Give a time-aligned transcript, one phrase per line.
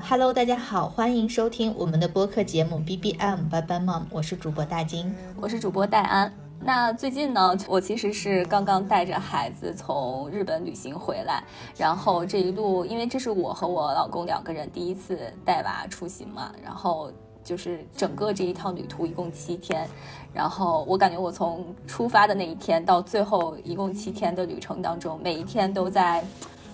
[0.00, 5.14] Hello，大家好，欢迎收听我们的播客节目 BBM Bye Bye Mom，我是主播大金。
[5.38, 6.32] 我是主播戴安。
[6.58, 11.44] 那最近呢，我其实是刚刚带着孩子从日本旅行回来，
[11.76, 17.12] 然后这一路，因为这是我和我老公两个人第一次带娃出行嘛，然后
[17.42, 19.88] 就是整个这一趟旅途一共七天，
[20.32, 26.24] 然后我感觉我从出发的那一天到最后一共七天的旅程当中，每一天都在。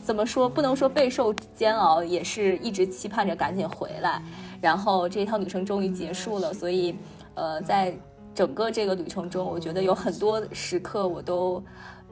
[0.00, 0.48] 怎么说？
[0.48, 4.22] 不能说备受煎熬，也是一直期盼着赶紧回来。
[4.58, 6.96] 然后这一趟旅程终于结束了，所以，
[7.34, 7.94] 呃，在
[8.34, 11.62] 整个这个旅程中，我觉得有很多时刻我都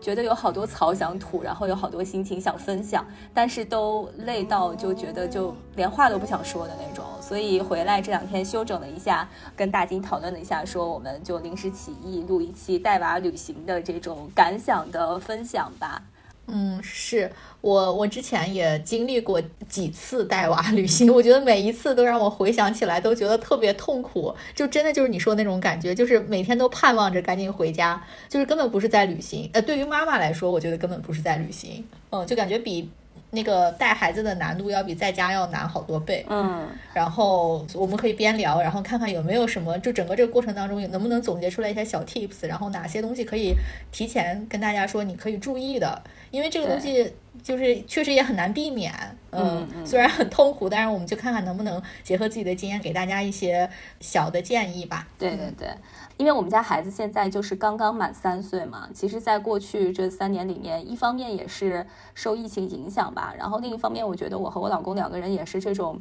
[0.00, 7.04] 觉得有好多槽想吐，然后有好多心情想分享，但是都累到就觉得就连话都不想说的那种。
[7.20, 16.02] 所以回来这两天休整了一下，跟大金讨论了一下，说我们就临时起意录一期带娃旅行的这种感想的分享吧。
[16.48, 17.30] 嗯，是
[17.60, 29.50] 我我之前也经历过几次带娃旅行，我觉得每一次都让我回想起来都觉得特别痛苦，就真的就是你说那种感觉，就是每天都盼望着赶紧回家，就是根本不是在旅行。
[29.52, 32.88] 呃，对于妈妈来说，我觉得根本不是在旅行，嗯，就感觉比
[33.30, 36.24] 那个带孩子的难度要比在家要难好多倍。
[36.28, 43.54] 嗯，然后我们可以边聊，然后看看有没有什么，就整个这个过程当中能不能总结出来一些小 tips，然后哪些东西可以
[43.92, 48.92] 提前跟大家说你可以注意的，因为这个东西就是确实也很难避免，
[49.30, 49.86] 嗯嗯。
[49.86, 53.68] 虽然很痛苦，但是我们就看看能不能结合自己的经验给大家一些
[54.00, 55.06] 小的建议吧。
[55.18, 55.68] 对对对，
[56.16, 66.00] 因为我们家孩子现在就是刚刚满三岁嘛，其实，在过去这三年里面，一方面也是受疫情影响吧，然后另一方面，我觉得我和我老公两个人也是这种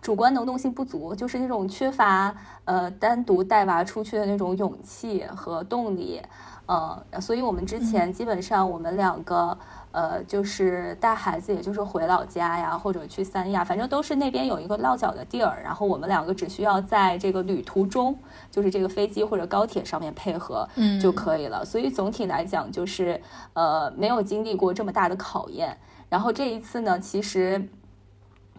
[0.00, 6.22] 主观能动性不足，就是那种缺乏呃单独带娃出去的那种勇气和动力，
[6.66, 9.58] 呃，所以我们之前基本上我们两个。
[9.96, 15.62] 呃，就是带孩子，也就是回老家呀，或者去三亚，反正都是那边有一个落脚的地儿。
[15.64, 18.14] 然后我们两个只需要在这个旅途中，
[18.50, 21.64] 就是这个飞机或者高铁上面配合，嗯就可以了。
[21.64, 23.18] 所以总体来讲，就是
[23.54, 25.74] 呃，没有经历过这么大的考验。
[26.10, 27.66] 然后这一次呢，其实。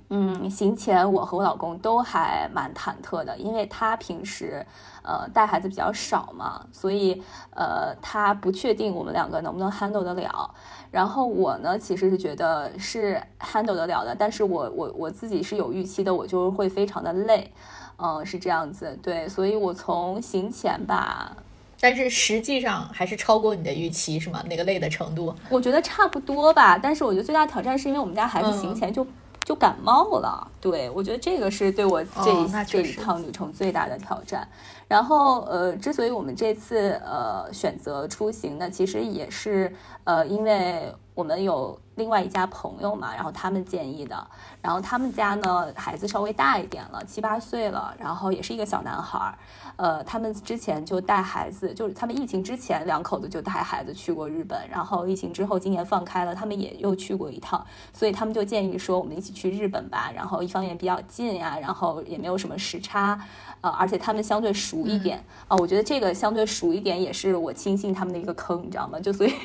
[0.09, 4.65] 嗯，行前我和我老公都还蛮忐忑的，因为他平时
[5.03, 7.21] 呃带孩子比较少嘛，所以
[7.53, 10.49] 呃他不确定我们两个能不能 handle 得了。
[10.89, 17.51] 然后我呢，其实是觉得是 handle 得了的，但是我我我自己是有预期的，我就会非常的累，
[17.97, 21.35] 嗯、是这样子，对，所以我从行前吧，
[21.81, 24.41] 但是实际上还是超过你的预期，是吗？
[24.47, 25.35] 那个累的程度。
[25.49, 29.05] 我觉得差不多吧，但是我觉得最大挑战是因为我们家孩子行前就、
[29.47, 34.45] 就感冒了，对我觉得这个是对我这一、哦这一趟旅程最大的挑战。
[34.89, 44.27] 然后呃，之所以我们这次呃选择出行呢，其实也是呃因为我们有另外一家朋友嘛，然后他们建议的。
[44.67, 49.33] 然后他们家呢孩子稍微大一点了，七八岁了，然后也是一个小男孩儿。
[49.77, 60.11] 呃，他们之前就带孩子，就是他们疫情之前两口子就带孩子去过日本，然后疫情之后今年放开了，他们也又去过一趟，所以他们就建议说我们一起去日本吧。
[60.13, 63.17] 然后一方面比较近呀，然后也没有什么时差，
[63.61, 68.99] 呃，而且他们相对熟一点啊、我觉得这个相对熟一点也是我轻信他们的一个坑，你知道吗？
[68.99, 69.33] 就所以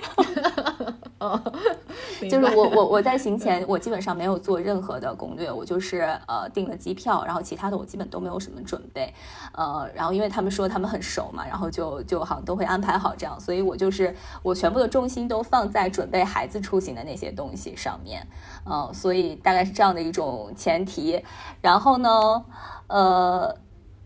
[2.29, 9.13] 就是我我我在行前我基本上没有做任何的攻略，我就是呃订了机票，然后其他的我基本都没有什么准备，
[9.53, 18.27] 呃，然后因为他们说他们很熟嘛，然后就就好像都会安排好这样，所以我就是我全部的重心都放在准备孩子出行的那些东西上面，
[18.65, 21.23] 嗯、所以大概是这样的一种前提，
[21.61, 22.45] 然后呢，
[22.87, 23.57] 呃。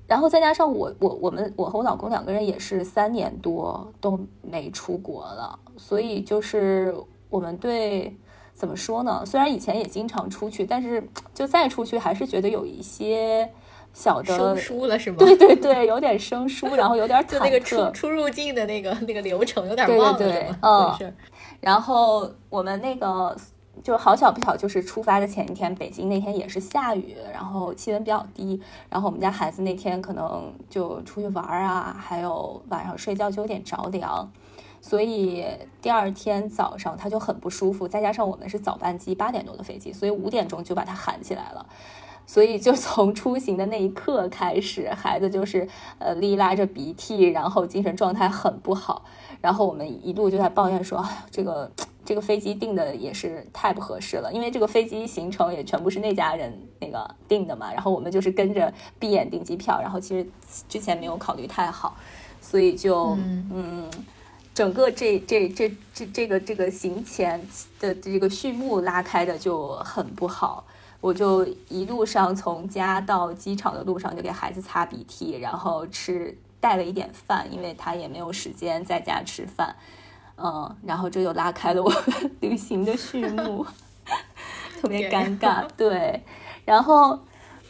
[0.09, 6.95] 然后再加上我我我们我和我老公两个人也是三年多都没出国了，所以就是
[7.29, 8.17] 我们对
[8.57, 9.23] 怎么说呢？
[9.27, 13.49] 虽然以前也经常出去，但是就再出去还是觉得有一些
[13.93, 15.19] 小的生疏了是吗？
[15.19, 21.15] 对对对，有点生疏，然后有点 就那个出出入境的那个那个流程有点忘了，嗯？
[21.61, 23.37] 然后我们那个
[23.83, 28.59] 就是好巧不巧，就是出发的前一天，北京那天也是下雨，然后气温比较低，
[28.89, 34.31] 然后我们家孩子那天可能就出去玩儿啊，还有晚上睡觉就有点着凉。
[34.89, 35.45] 所以
[35.83, 41.67] 第二天早上他就很不舒服，再加上我们是早班机，八点多的飞机，所以五点钟就把他喊起来了。
[42.25, 45.69] 所以就从出行的那一刻开始，孩子就是
[45.99, 49.05] 呃哩拉着鼻涕，然后精神状态很不好。
[49.41, 51.69] 然后我们一路就在抱怨说，这个
[52.05, 60.25] 这个飞机订的也是太不合适了，因为这个飞机行程也全部是那家人那个订的嘛，然后我们就是跟着闭眼订机票，然后其实
[60.69, 61.97] 之前没有考虑太好，
[62.41, 63.17] 所以就
[63.53, 63.91] 嗯，
[64.57, 67.47] 整个这这这这这个这个行前
[67.79, 70.65] 的这个序幕拉开的就很不好。
[71.03, 79.77] 我就一路上从家到机场的路上就给孩子擦鼻涕，然后吃带了一点饭，因为他也没有时间在家吃饭，
[80.39, 81.93] 嗯，然后这就拉开了我
[82.41, 83.67] 旅行的序幕，
[84.81, 85.69] 特别尴尬。
[85.77, 86.23] 对，
[86.65, 87.21] 然后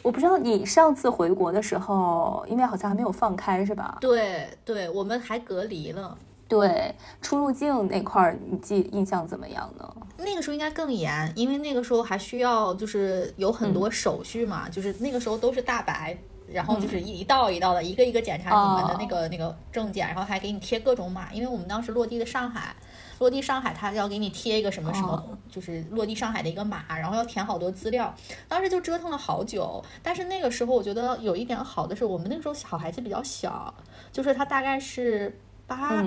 [0.01, 3.97] 我不知道你上次回国的时候，因为好像还没有放开是吧？
[3.99, 6.17] 对对，我们还隔离了。
[6.47, 9.95] 对出入境那块儿，你记印象怎么样呢？
[10.17, 16.17] 那个时候应该更严，因为那个时候还需要就是有很多手续嘛，就是那个时候都是大白，
[16.51, 21.31] 然后就是一道一道的，一个一个检查你们的那个那个证件，然后还给你贴各种码。
[21.33, 22.75] 因为我们当时落地的上海，
[23.19, 28.11] 落地上海，他要给你贴一个什么什么，就是落地上海的一个码，然后要填好多资料。
[28.47, 33.71] 当时就折腾了好久，但是那个时候我觉得有一点好的是，我们那个时候小孩子比较小，
[34.11, 36.03] 就是他大概是八。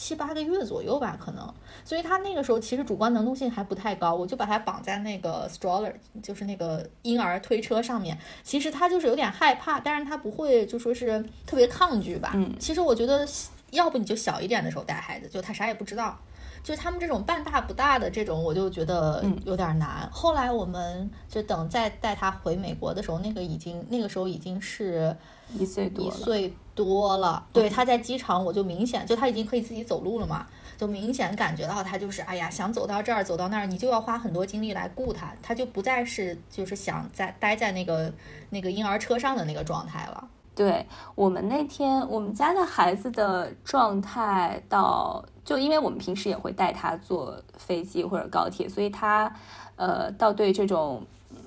[0.00, 1.54] 七八个月左右吧，可能，
[1.84, 5.92] 所以他那个时候其实主观能动性还不太高，我就把他绑在那个 stroller，
[6.22, 8.16] 就是那个婴儿推车上面。
[8.42, 12.32] 其实他就是有点害怕，但是他不会就说是特别抗拒吧。
[12.34, 13.28] 嗯，其实我觉得，
[13.72, 16.18] 要不你就小一点的时候带孩子，就他啥也不知道。
[16.62, 20.08] 就他们这种半大不大的这种，我就觉得有点难。
[20.10, 25.14] 后来我们就等再带他回美国的时候，那个已经那个时候已经是
[25.58, 26.54] 一岁多一岁
[26.84, 27.46] 多了。
[27.52, 30.46] 对，他在机场我就明显就他已经可以自己走路了嘛，
[30.78, 38.12] 就明显感觉到他就是哎呀想走到这儿走到那儿，你就要花很多精力来顾他，他就不再是就是想在待在那个
[38.48, 40.28] 那个婴儿车上的那个状态了。
[40.54, 40.84] 对
[41.14, 45.24] 我们那天我们家的孩子的状态到。
[45.42, 49.34] 就因为我们平时也会带他坐飞机或者高铁，所以他，
[49.74, 51.02] 呃，到对这种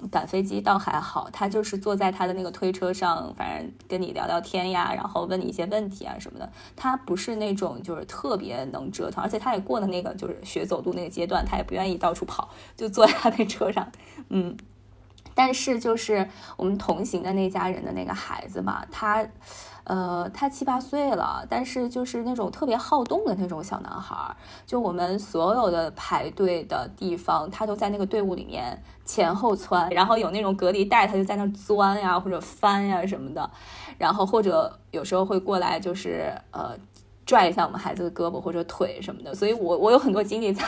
[0.09, 1.29] 赶飞机倒还好。
[1.31, 6.51] 他就是坐在他的那个推车上，反正跟你聊聊天呀，然后问你一些问题啊什么的。
[6.75, 13.91] 他不是那种就是特别能折腾，而且他也过了那个就是学走路那个阶段，他也不愿意到处跑，就坐在他那车上。
[14.29, 14.55] 嗯，
[15.33, 19.25] 但是就是我们同行的那家人的那个孩子嘛，他。
[19.85, 24.35] 呃，他七八岁了，但是就是那种特别好动的那种小男孩儿。
[24.65, 33.49] 就我们所有的排队的地方，他都在那个队伍里面前后窜，然后有那种隔离带，他就在那钻呀或者翻呀什么的，
[33.97, 36.77] 然后或者有时候会过来就是呃。
[37.25, 40.63] 拽一下我们孩子的胳膊或者腿什么的，所以我我有很多精力在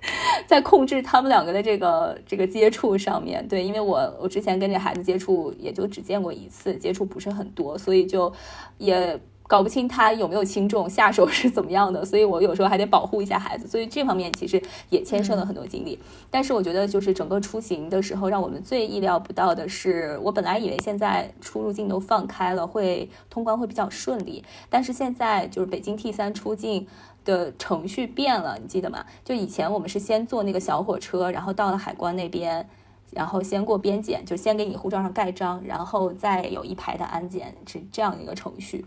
[0.46, 3.46] 在控制他们两个的这个这个接触上面。
[3.48, 8.32] 对，因为我我之前跟这孩子接触也就只见过一次，接触不是很多，所以就
[8.78, 9.20] 也。
[9.46, 15.98] 搞不清他有没有轻重，下手是怎么样的， 所以我有时候还得保护一下孩子，所以这方面其实也牵涉了很多精力。
[16.30, 26.86] 但是我觉得，就是整个出行的时候，让我们最意料不到的是，我本来以为现在出入境都放开了，会通关会比较顺利，但是现在就是北京 T 三出境
[27.24, 29.04] 的程序变了，你记得吗？
[29.24, 32.66] 就以前我们是先坐那个小火车，然后到了海关那边，
[33.12, 38.84] 然后先过边检，就先给你护照上盖章，然后再有一排的安检，是这样一个程序。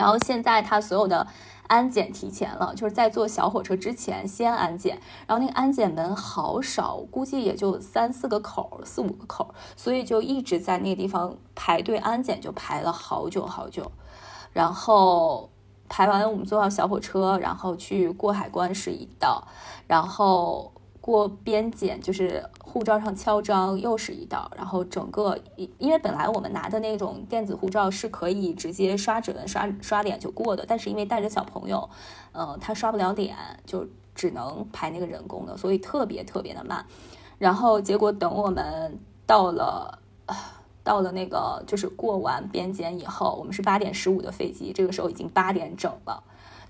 [0.00, 1.26] 然后现在他所有的
[1.68, 4.98] 安检提前了，就是在坐小火车之前先安检。
[5.26, 13.92] 然后那个安检门好少，估计也就三四个口，四五个口，所以就一直在那个地方排队安检，就排了好久好久。
[14.52, 15.50] 然后
[15.88, 19.46] 排完，我们坐上小火车，然后去过海关是一道，
[19.86, 20.72] 然后。
[21.02, 25.36] 过边检就是护照上敲章又是一道，然后整个
[25.78, 31.90] 因为本来我们拿的那种电子护照是可以直接刷指纹、刷刷脸就过的，但是因为带着小朋友，
[32.30, 33.36] 呃，他刷不了脸，
[33.66, 33.84] 就
[34.14, 36.86] 只能排那个人工的，所以特别特别的慢。
[37.38, 39.98] 然后结果等我们到了，
[40.84, 46.22] 到了那个就是过完边检以后，我们是八点十五的飞机，这个时候已经八点整了。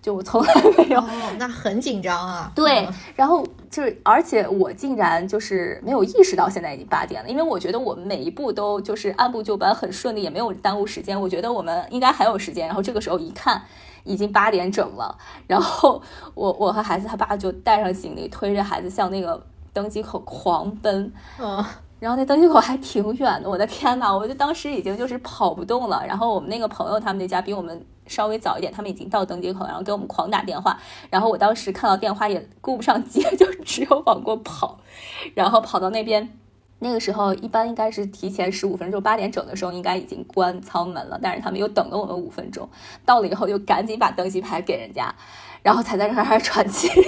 [0.03, 1.05] 就我从来没有，
[1.39, 2.51] 那很紧张啊。
[2.55, 11.19] 对，然后就是，而且我竟然就是没有意识到现在已经八点了，因为我觉得我们每一步都就是按部就班，很顺利，也没有耽误时间。
[11.19, 12.67] 我觉得我们应该还有时间。
[12.67, 13.63] 然后这个时候一看，
[14.03, 15.17] 已经八点整了。
[15.47, 16.03] 然后
[16.35, 19.41] 我我和孩子他爸就带上行李，推着孩子向那个
[19.73, 21.13] 登机口狂奔。
[21.39, 21.65] 嗯。
[22.01, 26.03] 然后那登机口还挺远的，我的天呐，我就当时已经就是跑不动了。
[26.09, 30.79] 然后我们那个朋友他们那家比我们稍微早一点，他们已经到登机口，然后给我们狂打电话。
[31.09, 34.81] 然后我当时看到电话也顾不上接，就只有往过跑。
[35.35, 36.29] 然后跑到那边，
[36.81, 42.69] 那个时候一般应该是提前十五分钟，八点整的时候应该已经关舱门了，但是他们又等了我们五分钟。
[43.07, 45.15] 到了以后就赶紧把登机牌给人家，
[45.63, 46.91] 然后才在这儿喘气。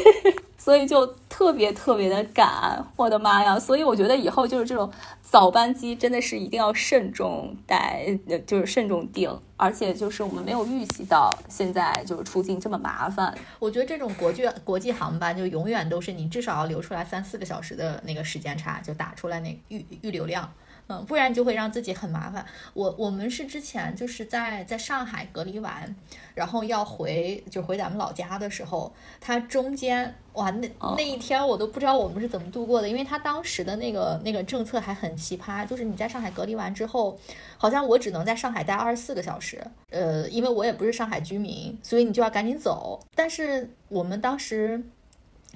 [0.57, 3.59] 所以就特别特别的赶，我的妈呀！
[3.59, 4.89] 所以我觉得以后就是这种
[5.33, 8.07] 早班机真的是一定要慎重带，
[8.47, 13.35] 就是慎重订，而且就是我们没有预期到现在就是出境这么麻烦。
[13.59, 20.53] 我觉得这种国际国际航班就永远都是你至少要留出来三四个小时的那个时间差，就打出来那预预流量。
[20.89, 22.45] 嗯，不然就会让自己很麻烦。
[22.75, 25.95] 我我们是之前就是在在上海隔离完，
[26.35, 37.19] 然后要回就回咱们老家的时候，它中间哇那那一天我都不知道我们是怎么度过的，因为他当时的那个那个政策还很奇葩，就是你在上海隔离完之后，
[37.57, 43.01] 好像我只能在上海待二十四个小时，呃，因为我也不是上海居民，所以你就要赶紧走。
[43.15, 44.83] 但是我们当时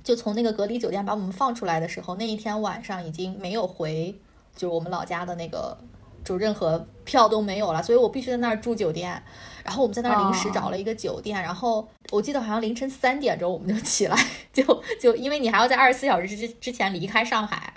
[0.05, 4.15] 就从那个隔离酒店把我们放出来的时候，那一天晚上已经没有回。
[4.57, 5.79] 就是我们老家的那个，
[6.25, 9.23] 就任何票都没有了，所以我必须在那儿住酒店。
[9.63, 14.17] 然后我们在那儿临时找了一个酒店，然后我记得好像凌晨三点钟我们就起来，
[14.53, 14.63] 就
[15.01, 17.75] 就因为你还要在二十四小时之之前离开上海，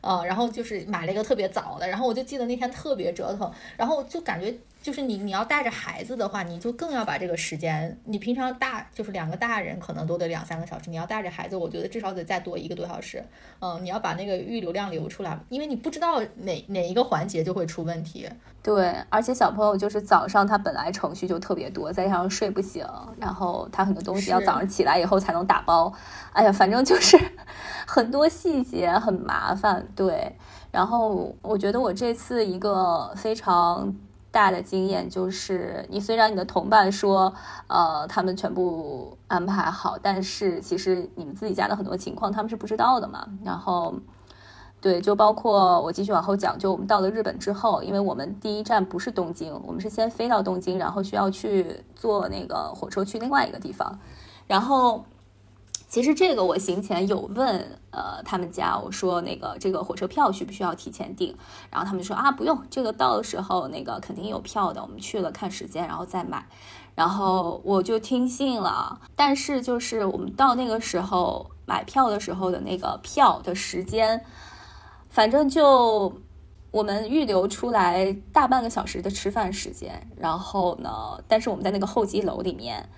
[0.00, 4.56] 呃，然后就是买了一个特别早的，然后我就记得那天特别折腾，然后就感觉。
[4.82, 7.96] 就是你，你要带着孩子的话，你就更要把这个时间。
[8.04, 13.24] 你平常大就是两个大人可能都得两三个小时，你要带着孩子，我觉得至少得再多一个多小时。
[13.60, 18.28] 嗯，你要把那个预流量留出来，因为你不知道哪哪一个环节就会出问题。
[18.60, 22.84] 对，而且小朋友就是早上他本来程序就特别多，再加上睡不醒，
[23.20, 25.92] 然后他很多东西要早上起来以后才能打包。
[26.32, 27.16] 哎呀，反正就是
[27.86, 29.86] 很多细节很麻烦。
[29.94, 30.34] 对，
[30.72, 33.94] 然后我觉得我这次一个非常。
[34.32, 37.32] 大的经验就是，你虽然你的同伴说，
[37.68, 43.24] 呃，他们全部安排好，但是其实你们自己家的很多情况他们是不知道的嘛。
[43.44, 43.94] 然后，
[44.80, 53.98] 对，就包括我继续往后讲，就我们到了日本之后，因为我们第一站不是东京，我们是先飞到东京，然后需要去坐那个火车去另外一个地方，
[54.46, 55.04] 然后。
[55.92, 61.36] 其实这个我行前有问，呃，他们家我说那个这个火车票需不需要提前订，
[61.70, 66.46] 然后他们说啊不用，这个到的时候那个肯定有票的，我们去了看时间然后再买，
[66.94, 69.02] 然后我就听信了。
[69.14, 74.24] 但是就是我们到那个时候买票的时候的那个票的时间，
[75.10, 76.22] 反正就
[76.70, 82.88] 我们预留出来大半个小时的吃饭时间，然后呢，但是我们在那个候机楼里面。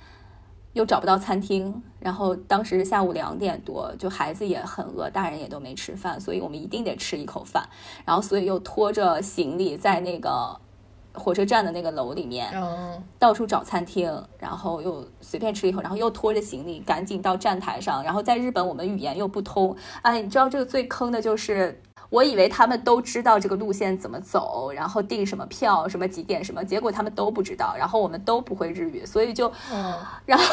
[0.75, 7.67] 又找不到餐厅，然后当时下午两点多，就孩子也很饿，大人也都没吃饭，所以我们一定得吃一口饭。
[8.05, 10.55] 然后所以又拖着行李在那个
[11.13, 12.53] 火车站的那个楼里面，
[13.19, 18.03] 到处找餐厅，然后又随便吃一口，然后又拖着行李赶紧到站台上。
[18.03, 21.81] 然后在日本我们语言又不通，哎，你知道这个最坑的就是。
[22.11, 29.51] 我以为他们都知道这个路线怎么走，然后订什么票，什么几点什么，结果他们都不知道，然后我们都不会日语，所以就，
[30.27, 30.45] 然后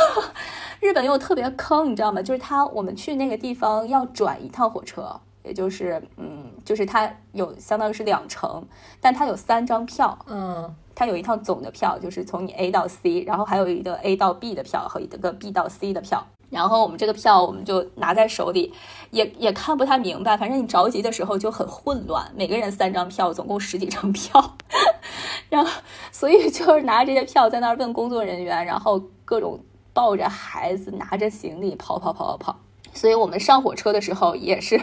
[0.80, 2.22] 日本又特别坑，你知道吗？
[2.22, 8.66] 就是他我们去那个地方要转一趟火车，也就是嗯，就是它有相当于是两程，
[9.00, 16.26] 但它有三张票，嗯，它有一趟总的票，就是从你 A 到 C，然后还有一个 A 到 B 的票和一个 B 到 C 的票。
[16.50, 18.74] 然后我们这个票我们就拿在手里，
[19.12, 20.36] 也也看不太明白。
[20.36, 24.58] 反正你着急的时候就很混乱，每个人三张票，总共十几张票，
[25.48, 25.72] 然后
[26.12, 29.58] 所以就是拿这些票在那儿问工作人员，然后各种
[29.94, 32.60] 抱着孩子拿着行李跑跑跑跑跑。
[32.94, 34.78] 所以我们上火车的时候也是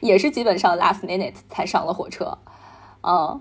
[0.00, 2.38] 也是基本上 last minute 才上了火车，
[3.02, 3.40] 嗯。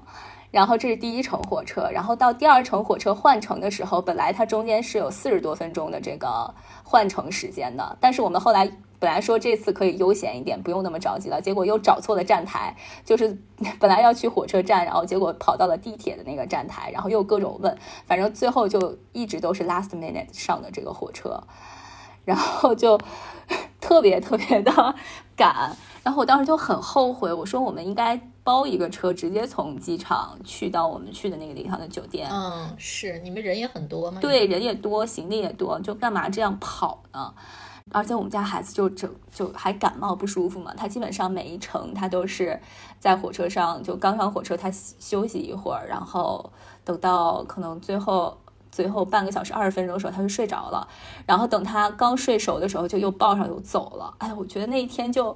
[0.51, 6.51] 然后这是第一程火车，然后到第二程火车换乘的时候，本来它中间是有四十多分钟的这个
[6.83, 8.67] 换乘时间的，但是我们后来
[8.98, 13.38] 本来说这次可以悠闲一点，不用那么着急了，结果又找错了站台，就是
[13.79, 21.43] 本来要去火车站，然后结果跑到了地铁的那个站台，然后又各种问，反正最后就一直都是 last minute 上的这个火车，
[22.25, 23.00] 然后就
[23.79, 24.95] 特别特别的
[25.38, 25.77] 赶。
[26.03, 32.29] 然后我当时就很后悔，我说我们应该包一个车，直接从机场去到我们去的那个地方的酒店。
[32.32, 34.20] 嗯，是你们人也很多吗？
[34.22, 37.34] 对，人也多，行李也多，就干嘛这样跑呢？
[37.91, 42.60] 而且我们家孩子就整就还感冒不舒服嘛，他基本上每一程他都是
[43.00, 46.51] 在火车上就刚上火车，他休息一会儿，然后
[46.86, 48.38] 等到可能最后
[48.72, 50.88] 最后半个小时二十分钟的时候，他就睡着了，
[51.25, 54.13] 然后等他刚睡熟的时候，就又抱上又走了。
[54.20, 55.36] 哎，我觉得那一天就。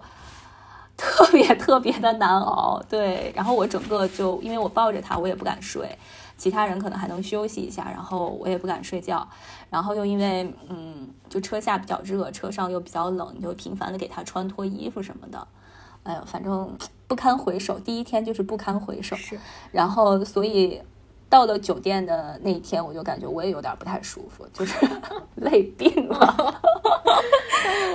[1.03, 3.31] 特别特别的难熬，对。
[3.35, 5.97] 然后我整个就因为我抱着他，我也不敢睡。
[6.37, 9.27] 其他人可能还能休息一下，然后我也不敢睡觉。
[9.69, 15.47] 然后又因为嗯，就车下比较热，车上又比较冷，就频繁的给他穿脱衣服什么的。
[16.03, 16.75] 哎呀，反正
[17.07, 17.77] 不堪回首。
[17.77, 19.15] 第一天就是不堪回首。
[19.15, 19.37] 是。
[19.71, 20.81] 然后所以。
[21.33, 24.75] 到了酒店的那一天，我就感觉我也有点不太舒服，就是
[25.37, 26.61] 累病了。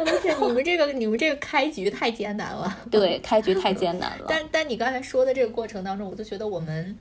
[0.00, 2.76] 我的天，你们这个你们这个开局太艰难了。
[2.90, 4.24] 对，开局太艰难了。
[4.26, 6.98] 但但你刚才说的这个过程当中，我就觉得我们。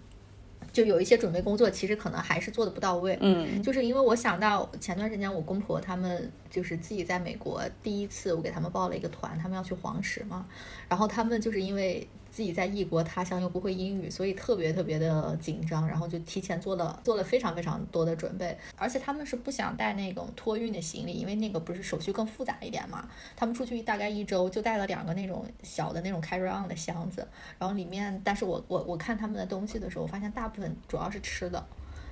[0.74, 3.18] 就有一些准备工作，其实可能还是做的不到位。
[3.20, 10.46] 嗯，就是因为我想到前段时间我公婆他们就是自己在美国第一次，我给他们报了一个团，他们要去黄石嘛，
[10.88, 12.08] 然后他们就是因为。
[12.38, 23.10] 自己在异国他乡又不会英语，所以特别特别的紧张，然后就提前做了做了非常非常多的准备，而且他们是不想带那种托运的行李，因为那个不是手续更复杂一点嘛。
[23.36, 27.28] 他们出去大概一周就带了两个那种小的那种 carry on 的箱子，
[27.58, 31.66] 然后里面，但是我我我看他们的东西的时候，我发现大部分主要是吃的。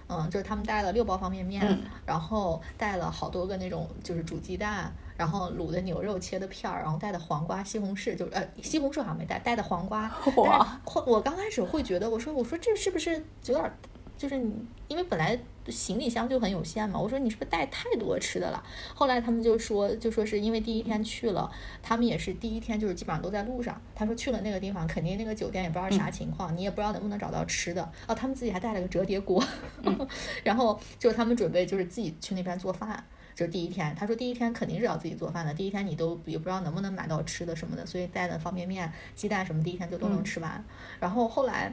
[0.08, 10.12] 嗯，就是他们带了六包方便面，然后带了好多个那种就是煮鸡蛋，然后卤的牛肉切的片儿，然后带的黄瓜、西红柿，就呃西红柿好像没带，带的黄瓜。
[10.38, 10.82] 哇！
[11.06, 13.72] 我刚开始会觉得，我说我说这是不是有点？
[14.18, 14.54] 就是你，
[14.88, 18.64] 因为本来行李箱就很有限嘛，我说你是不是带太多吃的了？
[18.94, 21.52] 后来他们就说，就说是因为第一天去了，
[21.84, 23.82] 他们也是第一天就是基本上都在路上。
[23.94, 27.84] 他说去了那个地方，肯定那个酒店也不知道啥情况，你也不知道能不能找到吃的。
[28.08, 29.44] 哦，他们自己还带了个折叠锅，
[30.46, 33.04] 然后就是他们准备就是自己去那边做饭。
[33.36, 40.64] 就是第一天，他说第一天肯定是要自己做饭的，第一天你都也不知道能不能买到吃的什么的，所以带的方便面、鸡蛋什么，第一天就都能吃完。
[41.00, 41.72] 然后后来。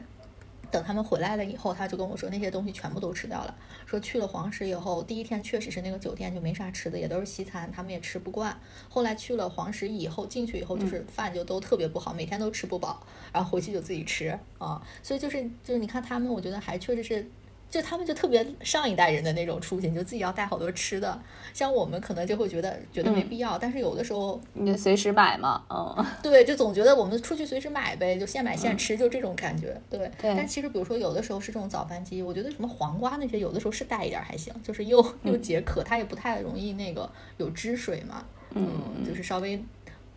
[0.70, 3.54] 等他们回来了以后，他就跟我说那些东西全部都吃掉了。
[3.84, 8.58] 说去了黄石以后，第一天确实是那个酒店就没啥吃的，也都是西餐，他们也吃不惯。
[8.88, 14.80] 后来去了黄石以后，进去以后就是饭就都特别不好，每天都吃不饱，然后回去就自己吃啊。
[15.02, 17.30] 所以就是就是你看他们，我觉得还确实是。
[17.72, 21.18] 就他们就特别上一代人的那种出行，就自己要带好多吃的。
[21.54, 29.74] 像我们可能就会觉得觉得没必要，但是有的时候你就随时买嘛，嗯，对，就总觉得我们出去随时买呗，就现买现吃，就这种感觉。
[29.88, 39.58] 对，但其实比如说有的时候是这种早饭机，我觉得什么黄瓜那些有的时候是带一点还行，就是又又解渴，它也不太容易那个有汁水嘛，嗯，就是稍微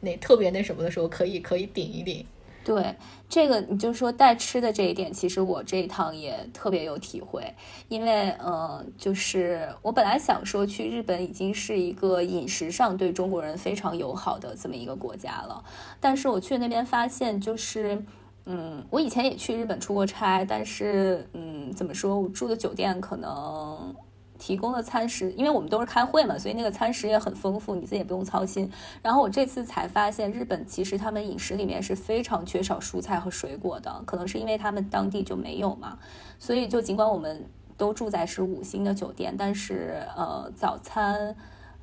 [0.02, 2.26] 那特别那什么的时候可以可以顶一顶。
[2.66, 2.96] 对
[3.30, 7.44] 这个，你就说带吃的这一点，其实我这一趟也特别有体会，
[7.88, 15.64] 因为，嗯，就是我本来想说去日本已经是一个饮食上对中国人非常友好的这么一个国家了，
[16.02, 18.04] 但是我去那边发现，就是，
[18.46, 23.96] 嗯，我以前也去日本出过差，但是，嗯，怎么说我住的酒店可能。
[24.38, 28.70] 提供的餐食，因为我们都是开会嘛，所以那个餐食也很丰富，你自己也不用操心。
[29.02, 35.98] 然后我这次才发现，日本其实他们饮食里面是非常缺少蔬菜和水果的，可能是因为他们当地就没有嘛。
[36.38, 37.46] 所以就尽管我们
[37.78, 41.36] 都住在是五星的酒店，但是呃早餐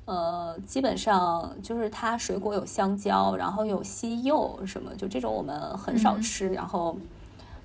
[0.04, 6.48] 呃基本上就是它水果有香蕉，然后有西柚什么，就这种我们很少吃。
[6.48, 6.96] 然后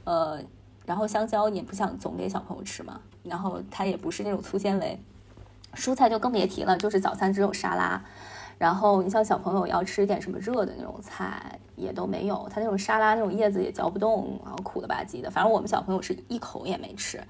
[0.04, 0.40] 呃。
[0.88, 5.00] 然后香蕉你也不想总给小朋友吃嘛，然后它也不是那种粗纤维，
[5.76, 8.02] 蔬菜就更别提了，就是早餐只有沙拉，
[8.58, 17.22] 然后你像小朋友要吃点什么热的那种菜也都没有，它那种沙拉那种叶子也嚼不动，然后苦了吧唧的，反正我们小朋友是一口也没吃，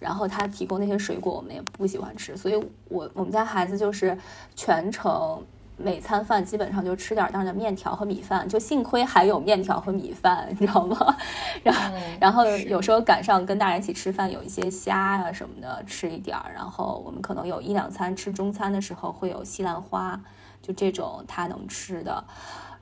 [0.00, 2.54] 然后他提供那些水果我们也不喜欢吃，所以
[2.88, 4.16] 我我们家孩子就是
[4.54, 5.42] 全程。
[5.78, 11.16] 每餐饭基本上就吃点儿那的面条和米饭，就幸亏还有面条和米饭，你知道吗？
[11.62, 16.50] 然后，然后有时候赶上跟大人一起吃饭，有一些虾啊什么的吃一点儿。
[16.54, 20.18] 然后我们可能有一两餐吃中餐的时候会有西兰花，
[20.62, 22.24] 就这种他能吃的。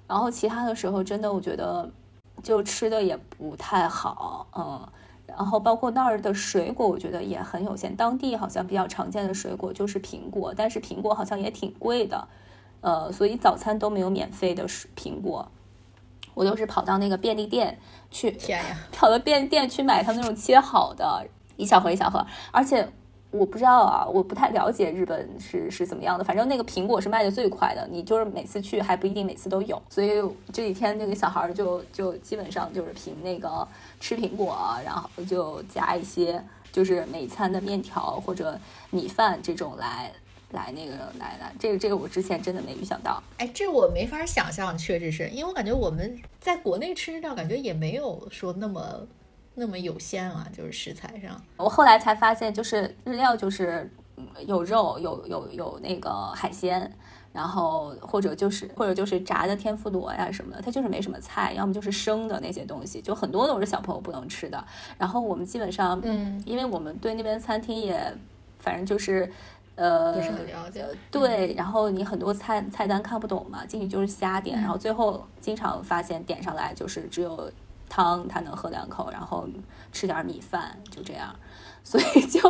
[0.07, 1.90] 然后其他的时候真的我觉得
[2.42, 4.88] 就吃的也不太好，嗯。
[5.26, 7.96] 然后包括那儿的水果，我觉得也很有限。
[7.96, 12.28] 当地好像比较常见的水果就是苹果，但是苹果好像也挺贵的。
[12.85, 15.51] 呃，所以早餐都没有免费的苹果，
[16.35, 17.79] 我都是跑到那个便利店
[18.11, 22.87] 去，天呀，跑到便利店去买他们那种切好的一小盒一小盒，而且
[23.31, 33.66] 我不知道啊，我不太了解日本是是怎么样的，反正那个苹果是卖的最快的，你就是每次去还不一定每次都有，所以这几天那个小孩就就基本上就是凭那个
[33.99, 40.12] 吃苹果，然后就加一些就是每餐的面条或者米饭这种来。
[40.54, 43.22] 来那个来来，这个这个我之前真的没预想到。
[43.36, 49.06] 哎，这我没法想象，确实是因为我感觉我们在国内吃上感觉也没有说那么
[49.54, 51.38] 那么有限啊，就是食材上。
[51.56, 53.90] 我后来才发现，就是日料就是
[54.46, 56.90] 有肉，有有有那个海鲜，
[57.32, 64.64] 然后或者就是或者就是炸的天妇罗呀什么的，它就是没什么菜，要么就是生的那些东西，就很多都是小朋友不能吃的。
[64.98, 68.16] 然后我们基本上，嗯，因为我们对那边餐厅也
[68.58, 69.32] 反正就是。
[69.76, 70.87] 呃，不是很了解。
[71.10, 77.50] 对，然后你很多菜菜单看不懂嘛，进去就是瞎点，然后最后经常发现点上来就是只有
[77.88, 79.48] 汤，他能喝两口，然后
[79.92, 81.34] 吃点米饭，就这样。
[81.85, 82.40] 所以就，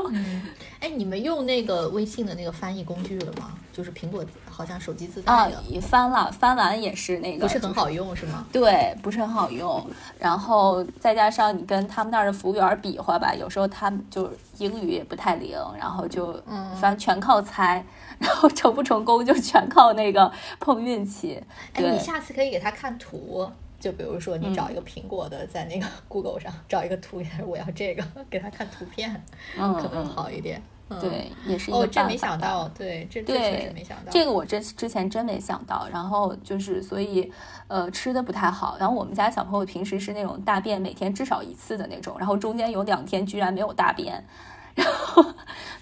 [0.81, 3.51] 哎，你们用那个微信的那个翻译工具了吗？
[3.73, 8.47] 就是苹果好像手机自带啊的，，也翻了，翻完也是那个不是很好用是吗？
[8.53, 9.85] 对，不是很好用。
[10.21, 17.85] 然后再加上你跟他们那儿的服务员比划吧，有时候他们就英语也不太灵，然后就嗯反正全靠猜，
[18.21, 21.43] 然后成不成功就全靠那个碰运气。
[21.73, 23.51] 哎，你下次可以给他看图，
[23.85, 29.23] 就比如说你找一个苹果的，在那个 Google 上找一个图，我要这个，给他看图片，
[29.59, 30.63] 嗯 可能嗯，好一点。
[30.89, 34.11] 嗯，对，也是一个哦，这没想到，对，这这确实对没想到。
[34.11, 37.31] 这个我之之前真没想到，然后就是所以
[37.69, 44.25] 呃吃的不太好，然后我们家小朋友平时是那种大便每天至少一次的那种，然后中间有两天居然没有大便，
[44.75, 45.25] 然后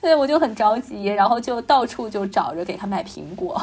[0.00, 3.60] 对我就很着急，然后就到处就找着给他买苹果，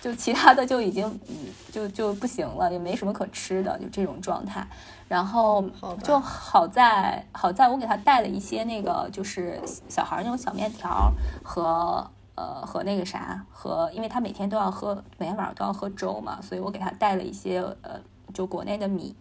[0.00, 1.36] 就其他的就已经嗯
[1.70, 4.66] 就就不行了，也没什么可吃的，就这种状态。
[5.08, 5.62] 然后
[6.02, 18.00] 就好在好在我给他带了一些那个就是小孩那种小面条和呃和那个啥和，因为他每天都要喝，每天晚上都要喝粥嘛，所以我给他带了一些呃
[18.32, 19.14] 就国内的米，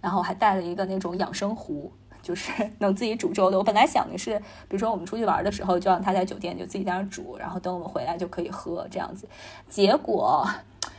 [0.00, 1.92] 然后还带了一个那种养生壶。
[2.30, 3.58] 就是 能自己煮粥的。
[3.58, 9.28] 我本来想的是，比如说我们出去玩的时候，就让他在酒店就自己在那煮，然后等我们回来就可以喝这样子。
[9.68, 10.48] 结果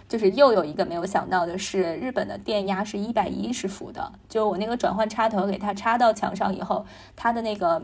[0.10, 7.82] 就是又有一个没有想到的是，日本的电压是一百一十伏的，就我那个转换插头给它插到墙上以后，它的那个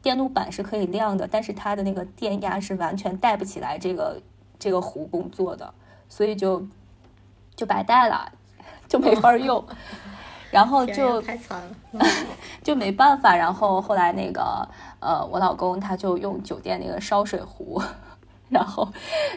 [0.00, 4.18] 电路板是可以亮的，但是它的那个电压是完全带不起来这个
[4.58, 5.74] 这个壶工作的，
[6.08, 6.66] 所以就
[7.54, 8.32] 就白带了，
[8.88, 9.62] 就没法用。
[10.52, 12.06] 然后就太惨了。
[12.62, 14.66] 就没办法，然后后来那个
[15.00, 17.82] 呃，我老公他就用酒店那个烧水壶，
[18.48, 18.88] 然后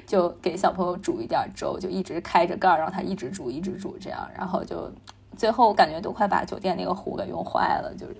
[0.05, 4.91] 就给小朋友煮一点粥，就一直开着盖儿让他一直煮一直煮这样，然后就
[5.35, 8.15] 最后感觉都快把酒店那个壶给用坏了，就是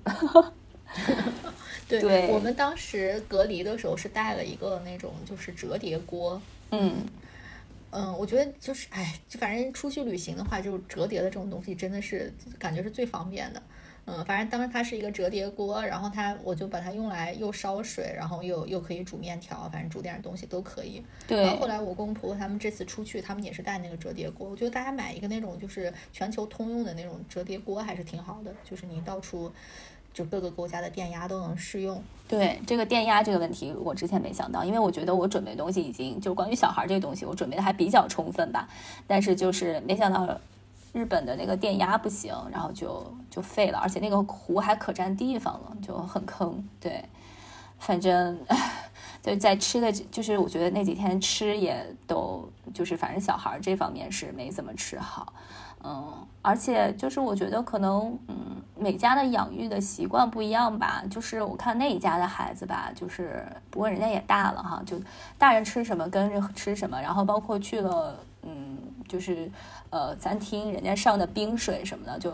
[1.87, 6.41] 对，对我们当时隔离的时候是带了一个那种就是折叠锅。
[6.71, 7.05] 嗯
[7.97, 13.63] 嗯，我觉得就是，哎，就反正出去旅行的话，就是折叠的这种东西真的是感觉是最方便的。
[14.07, 21.01] 嗯，反正当时它是一个折叠锅，然后它我就把它用来又烧水，然后又又可以煮面条，反正煮点东西都可以。
[21.27, 24.49] 然后后来我公婆婆他们这次出去，他们也是带那个折叠锅。
[24.49, 29.51] 我觉得大家买一个那种就是全球通用的那种折叠锅还是挺好的，就是你到处
[30.15, 32.01] 就各个国家的电压都能适用。
[32.27, 38.67] 对这个电压这个问题，我之前没想到，因为我觉得我准备东西已经就关于小孩这个东西，我准备的还比较充分吧，
[39.05, 40.39] 但是就是没想到。
[40.93, 46.65] 日本的那个电压不行，然后就就废了，而且那个壶还可占地方了，就很坑。
[46.79, 47.03] 对，
[47.77, 48.39] 反正
[49.21, 55.33] 对在吃的，就是我觉得那几天吃也都就是反正小孩这方面是没怎么吃好，
[55.85, 58.35] 嗯，而且就是我觉得可能嗯
[58.75, 64.99] 每家的养育的习惯不一样吧，就是我看那一家的孩子吧，就是不过人家也大了哈，就
[65.37, 69.51] 大人吃什么跟着吃什么，然后包括去了嗯就是
[69.91, 72.33] 呃餐厅，人家上的冰水什么的就。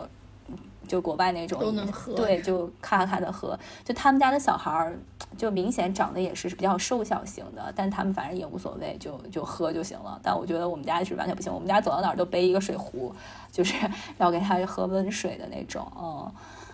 [0.87, 3.57] 就国外那种都能喝对，就咔咔的喝。
[3.83, 4.97] 就他们家的小孩儿，
[5.37, 10.19] 就明显长得也是比较瘦小型的，但他们反正也无所谓，就就喝就行了。
[10.21, 13.13] 但我觉得我们家是完全不行，我们家走到哪儿都背一个水壶，
[13.51, 13.73] 就是
[14.17, 15.89] 要给他喝温水的那种。
[15.97, 16.31] 嗯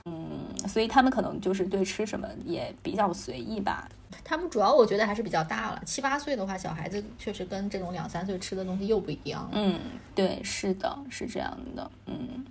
[0.09, 3.89] 嗯，所以他们可能就是对吃什么也比较随意吧。
[4.23, 9.49] 他们主要我觉得还是比较大了，七八岁的话，小孩子确实跟这种两三岁吃的东西又不一样。
[9.51, 9.77] 嗯，
[10.15, 11.91] 对，是的，是这样的。
[12.05, 12.45] 嗯。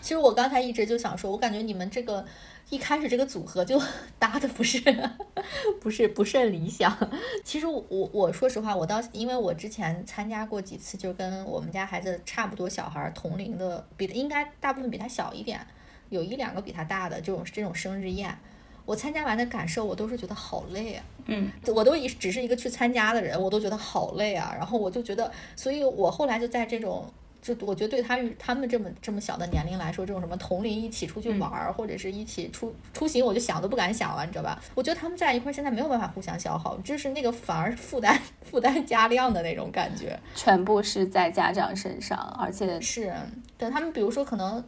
[0.00, 2.24] 其实我刚才一直就想说，我感觉你们这个
[2.70, 3.80] 一开始这个组合就
[4.18, 4.80] 搭的不是
[5.80, 6.96] 不是不甚理想。
[7.44, 15.66] 其实我我我说实话，我到因为我之前参加过几次，就跟我们家孩子差不多小孩儿同龄的，比应该大部分比他小一点，
[16.10, 18.36] 有一两个比他大的这种这种生日宴。
[18.84, 21.04] 我参加完的感受，我都是觉得好累啊！
[21.26, 24.54] 嗯，我都一只是一个去参加的人，我都觉得好累啊。
[24.56, 27.04] 然后我就觉得，所以我后来就在这种，
[27.40, 34.60] 就我觉得对他他们这么这么小的年龄来说，这种什么同龄一起出去玩儿，或者是一起出出行，我就想都不敢想了，你知道吧？
[34.74, 40.18] 我觉得他们在一块儿现在没有办法互相消耗，就是那个反而负担负担加量的那种感觉。
[40.34, 43.14] 全部是在家长身上，而且是，
[43.56, 44.64] 对他们比如说可能。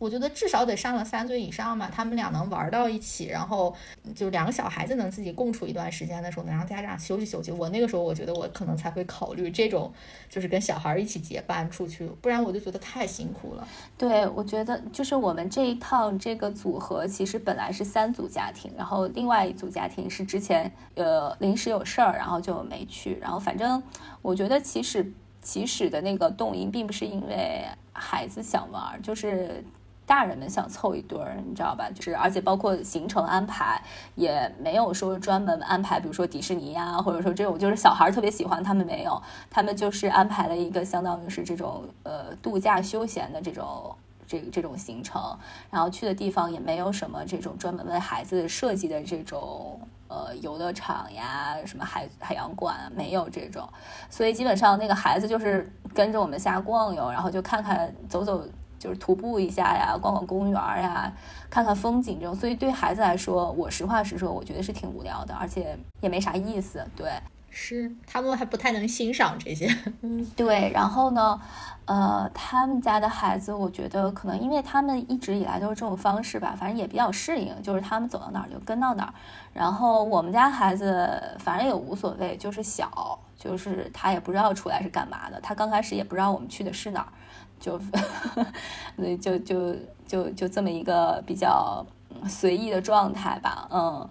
[0.00, 3.74] 我觉得至少得上了三岁以上嘛，他们俩能玩到一起，然后
[4.14, 7.52] 就两个小孩子能自己共处一段时间的时候，能让家长休息休息。
[7.52, 9.92] 我那个时候，我觉得我可能才会考虑这种，
[10.30, 13.68] 就是跟小孩一起结伴出去，不然我就觉得太辛苦了。
[13.98, 23.18] 对，我觉得就是我们这一趟这个组合，其实本来是三组家庭，然后另外一组家庭是之前呃临时有事儿，然后就没去。
[23.20, 23.82] 然后反正
[24.22, 29.62] 我觉得起始起始的那个动因，并不是因为孩子想玩，就是。
[30.10, 31.88] 大人们想凑一对儿，你知道吧？
[31.94, 33.80] 就是而且包括行程安排
[34.16, 43.94] 也没有说专门安排，比如说迪士尼呀，或者说这种就是小孩特别喜欢，他们没有，他们就是安排了一个相当于是这种呃度假休闲的这种。
[44.26, 45.36] 这这种行程，
[45.72, 53.68] 然后去的地方也没有什么这种专门为孩子设计的这种呃游乐场呀，什么海海洋馆没有这种，
[54.08, 58.46] 所以基本上那个孩子就是跟着我们瞎逛悠，然后就看看走走，
[58.80, 61.12] 就是徒步一下呀，逛逛公园呀，
[61.48, 62.34] 看看风景这种。
[62.34, 66.84] 所以对孩子来说，我实话实说，我觉得是挺无聊的，而且也没啥意思。
[66.96, 67.12] 对，
[67.50, 69.72] 是他们还不太能欣赏这些。
[70.02, 70.72] 嗯，对。
[70.74, 71.40] 然后呢？
[71.86, 79.14] 呃，他们家的孩子，我觉得可能因为他们一直以来都是这种方式吧，反正也比较适应，就是他们走到哪儿就跟到哪儿。
[79.52, 85.40] 然后我们家孩子反正也无所谓，就是小，就是他也不知道出来是干嘛的。
[85.40, 87.08] 他刚开始也不知道我们去的是哪儿，
[87.60, 87.78] 就，
[89.18, 91.84] 就就就就这么一个比较
[92.26, 93.68] 随意的状态吧。
[93.70, 94.08] 嗯，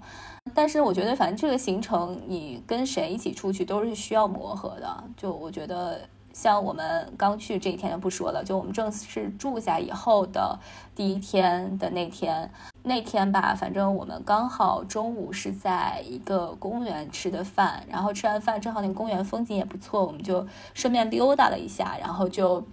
[0.54, 5.04] 但是我觉得反正这个行程你跟谁一起出去都是需要磨合的。
[5.18, 6.00] 就我觉得。
[6.32, 10.58] 像我们刚去这一天就不说了，就我们正式住下以后的
[10.96, 12.50] 第一天的那天，
[12.84, 22.64] 那天吧，反正我们刚好中午是在一个公园吃的饭，然后吃完饭正好那个公园风景也不错，我们就顺便溜达了一下，然后就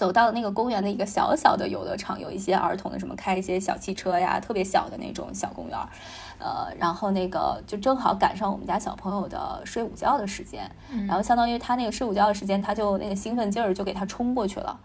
[0.00, 5.78] 走到了那个公园的一个小小的游乐场，有一些儿童的什么开一些小汽车呀，特别小的那种小公园。
[6.38, 10.70] 呃，然后那个就正好赶上我们家小朋友的睡午觉的时间，
[11.06, 14.80] 然后相当于他那个睡午觉的时间，他就那个兴奋劲儿就给他冲过去了。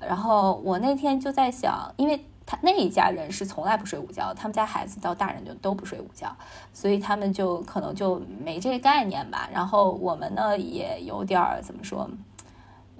[0.00, 6.30] 然后我那天就在想，因为他那一家人是从来不睡午觉，他们家孩子到大人就都不睡午觉，
[6.74, 9.48] 所以他们就可能就没这个概念吧。
[9.50, 12.06] 然后我们呢也有点儿怎么说？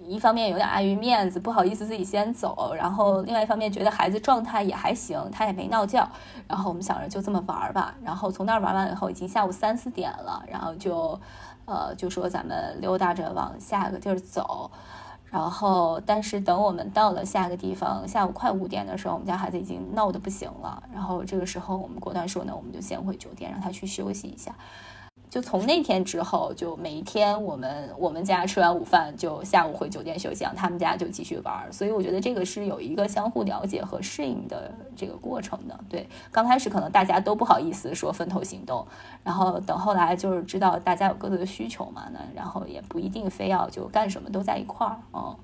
[0.08, 6.08] 一方面有点碍于面子，不好意思自己先走，然后另外一方面觉得孩子状态也还行，他也没闹觉，
[6.46, 7.94] 然后我们想着就这么玩吧。
[8.02, 11.20] 然后从那儿玩完以后，已经下午三四点了，然后就，
[11.66, 14.70] 呃，就说咱们溜达着往下个地儿走。
[15.30, 20.82] 然后，但是等我们到了下个地方，下午快五点的时候，我们家孩子已经闹得不行了。
[20.90, 24.54] 然后这个时候，我们果断说呢，我们就先回酒店，让他去休息一下。
[25.30, 31.70] 就从那天之后，就每一天我们我们家吃完午饭就下午回酒店休息，他们家就继续玩。
[31.70, 35.78] 所以我觉得这个是有一个相互了解和适应的这个过程的。
[35.88, 38.86] 对，刚开始可能大家都不好意思说分头行动，
[39.22, 44.96] 然后等后来就是知道大家有各自的需求嘛，那然后也不一定非要就干什么都在一块儿。
[45.12, 45.36] 嗯，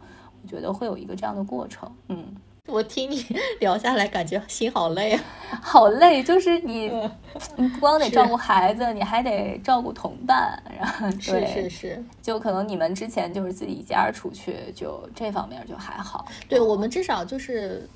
[0.43, 1.91] 我觉得会有一个这样的过程。
[2.09, 2.35] 嗯。
[2.67, 3.25] 我听你
[3.61, 5.23] 聊下来，感觉心好累啊，
[5.63, 6.23] 好累！
[6.23, 6.91] 就是你，
[7.57, 16.27] 你不光得照顾孩子，你还得照顾同伴，然后是是是，就可能你们之前就是自己一家出去，就这方面就还好。
[16.49, 17.87] 对我们至少就是，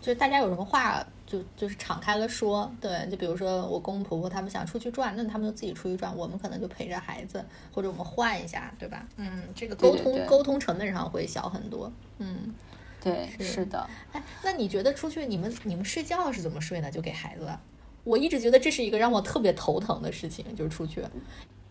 [0.00, 2.68] 就大家有什么话就就是敞开了说。
[2.80, 9.06] 对，就比如说我公公婆婆他们想出去转，那他们就自己出去转，我们可能就陪着孩子，或者我们换一下，对吧？
[9.18, 11.92] 嗯，这个沟通沟通成本上会小很多。
[12.18, 12.52] 嗯。
[13.12, 13.88] 对，是的。
[14.12, 16.90] 哎，那你觉得出去你们你们睡觉是怎么睡呢？
[16.90, 17.48] 就给孩子？
[18.02, 21.04] 我一直觉得这是一个让我特别头疼的事情，就是出去。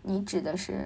[0.02, 0.86] 你指的是，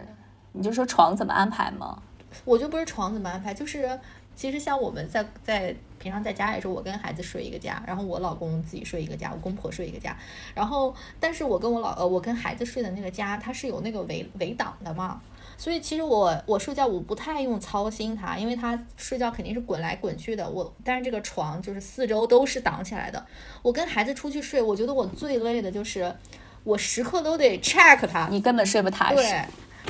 [0.51, 2.01] 你就说床怎么安排吗？
[2.45, 3.99] 我就不是床怎么安排，就是
[4.35, 10.15] 其实像我们在在平常在家里时候，我跟孩子睡一个家，然后我老公自己睡一个家，我公婆睡一个家。
[10.53, 15.21] 然后，但是我跟我老呃，我跟孩子睡的那个家，它是有那个围围挡的嘛。
[15.59, 20.49] 所以其实我我睡觉我不太用操心他，因为他睡觉肯定是滚来滚去的。
[20.49, 23.23] 我但是这个床就是四周都是挡起来的。
[23.61, 26.15] 我跟孩子出去睡，我觉得我最累的就是
[26.63, 29.17] 我时刻都得 check 他，你根本睡不踏实。
[29.17, 29.43] 对，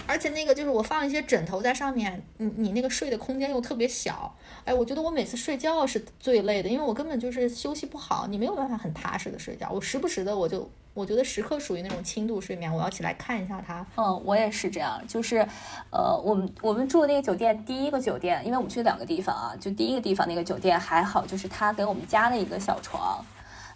[0.07, 4.35] 而且那个就是我放一些枕头在上面，你你那个睡的空间又特别小。
[4.65, 9.69] 哎，我觉得我每次睡觉是最累的，因为我根本就是休息不好，你没有办法很踏实的睡觉。
[9.71, 10.67] 我时不时的我就。
[10.99, 13.85] 我觉得时刻属于那种轻度睡眠，我要起来看一下他。
[13.95, 15.37] 嗯，我也是这样，就是，
[15.91, 23.23] 呃，我们我们住的那个酒店，第一个酒店，因为我们去两个地方啊，就第一个地方那个酒店还好，就是他给我们加了一个小床，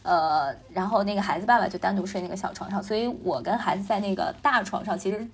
[0.01, 5.25] 呃，然后那个孩子爸爸就单独睡那个小床上，所以我跟孩子在那个大床上，其实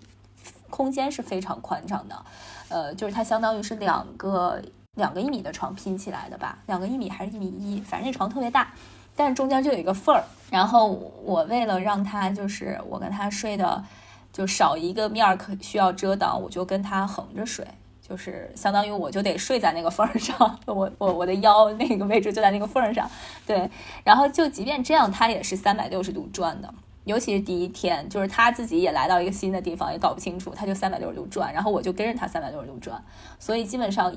[0.70, 2.26] 空间是非常宽敞的，
[2.70, 4.62] 呃，就是它相当于是两个
[4.94, 8.72] 两个一米的床拼起来的吧，两个一米还是一米一，反正那床特别大。
[9.20, 10.88] 但中间就有一个缝儿，然后
[11.26, 13.84] 我为了让他就是我跟他睡的
[14.32, 17.68] 就少一个面儿可需要遮挡，我就跟他横着睡，
[18.02, 23.12] 就是相当于我就得睡在那个缝儿上，我我我的腰那个位置就在那个缝儿上，
[23.46, 23.70] 对，
[24.06, 33.04] 然后就即便这样，他也是三百六十度转的，尤其是第一天，就是他自己也来到一个新的地方，也搞不清楚，他就三百六十度转，然后我就跟着他三百六十度转，
[33.38, 34.16] 所以基本上。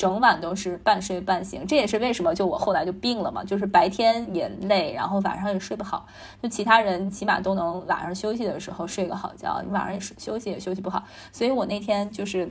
[0.00, 6.06] 整晚都是半睡半醒，这也是为什么就我后来就病了嘛，就是白天也累，然后晚上也睡不好。
[6.42, 11.04] 就其他人起码都能晚上休息的时候睡个好觉，你晚上也是休息也休息不好。
[11.30, 12.50] 所以我那天就是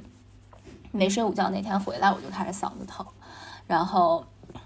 [0.91, 3.03] 没睡午觉，那天回来我就开始嗓子疼，
[3.65, 4.23] 然后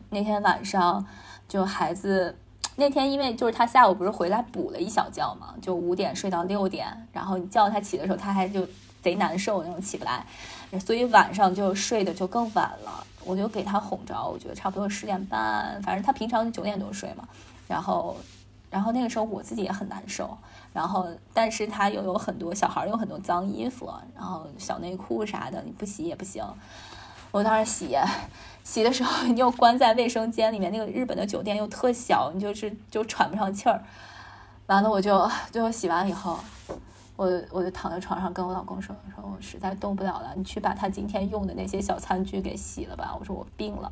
[0.09, 1.05] 那天晚上
[1.47, 2.35] 就孩子
[2.75, 8.67] 那天因为就是他下午不是回来补了一小觉嘛，就五点睡到六点，然后你叫他起的时候他还就
[9.01, 10.25] 贼难受那种起不来。
[10.79, 17.27] 所以晚上就睡的就更晚了，我就给他哄着，我觉得差不多十点半，反正他平常九点多睡嘛。
[17.67, 18.17] 然后，
[18.69, 20.37] 然后那个时候我自己也很难受，
[20.73, 26.43] 然后但是他又有很多小孩有很多脏衣服，然后小内裤啥的，你不洗也不行。
[27.31, 27.97] 我当时洗，
[28.63, 33.83] 洗的时候你又关在卫生间里面，那个日本的酒店又特小，你就是就喘不上气儿。
[34.67, 36.39] 完了我就最后洗完以后。
[37.23, 43.15] 我我就躺在床上跟我老公说我说，我实在动不了了，你去把他今天用的那些小餐具给洗了吧。
[43.19, 43.91] 我说我病了，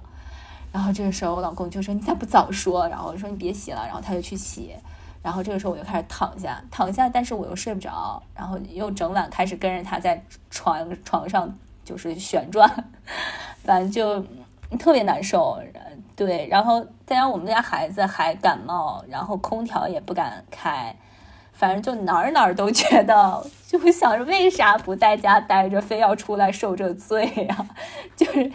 [0.72, 2.88] 然后这个时候我老公就说你咋不早说？
[2.90, 4.76] 然后我说你别洗了，然后他就去洗。
[5.24, 12.68] 然后这个时候我就开始躺下，躺下，但是我又睡不着，然后又整晚开始跟着他在床床上就是旋转，
[13.64, 14.20] 反正就
[14.78, 15.60] 特别难受。
[16.16, 20.96] 对，然后再加上我们家孩子还感冒，然后空调也不敢开。
[21.62, 27.70] 反正就哪儿哪儿都觉得，就会想着为啥不在家待着，非要出来受这罪呀？
[28.18, 28.52] 就是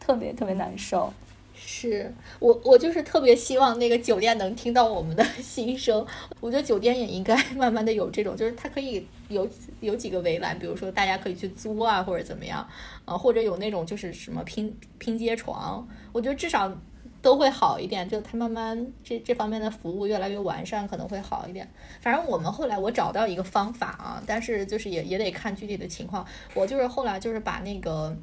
[0.00, 1.12] 特别特别难受。
[1.54, 6.06] 是我我就是特别希望那个酒店能听到我们的 心声。
[6.40, 9.46] 我觉得酒店也应该 慢慢的有这种，就是它可以有
[9.80, 12.66] 有几个围栏，比如说大家可以去租啊，或者怎么样，
[13.04, 15.86] 啊，或者有那种就是什么拼拼接床。
[16.12, 16.72] 我觉得至少。
[17.22, 21.68] 都会好一点，就它慢慢这这方面的服务越来越完善，可能会好一点。
[22.00, 26.24] 反正我们后来我找到一个方法啊，但是就是也也得看具体的情况。
[26.54, 28.16] 我就是后来就是把那个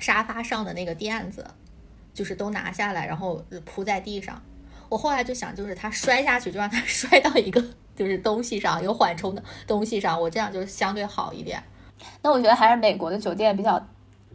[0.00, 1.46] 沙发上的那个垫子，
[2.12, 4.42] 就是都拿下来，然后铺在地上。
[4.88, 11.62] 我后来就想，就是它摔下去，就让它 摔到一个就是东西上，有缓冲的东西上，我这样就是相对好一点。
[12.22, 13.80] 那我觉得还是美国的酒店比较。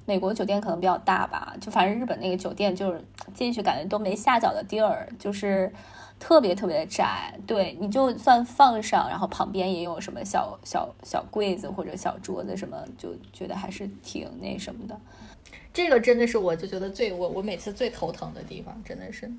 [0.10, 3.00] 美国酒店可能比较大吧，就反正日本那个酒店就是
[3.32, 5.72] 进去感觉都没下脚的地儿，就是
[6.19, 7.32] 特别特别的窄。
[7.45, 15.00] 对你就算放上，然后旁边也有什么小小小柜子或者小桌子什么，就觉得还是挺那什么的。
[15.72, 19.32] 这个真的是我就觉得最我我每次最头疼的地方，真的是，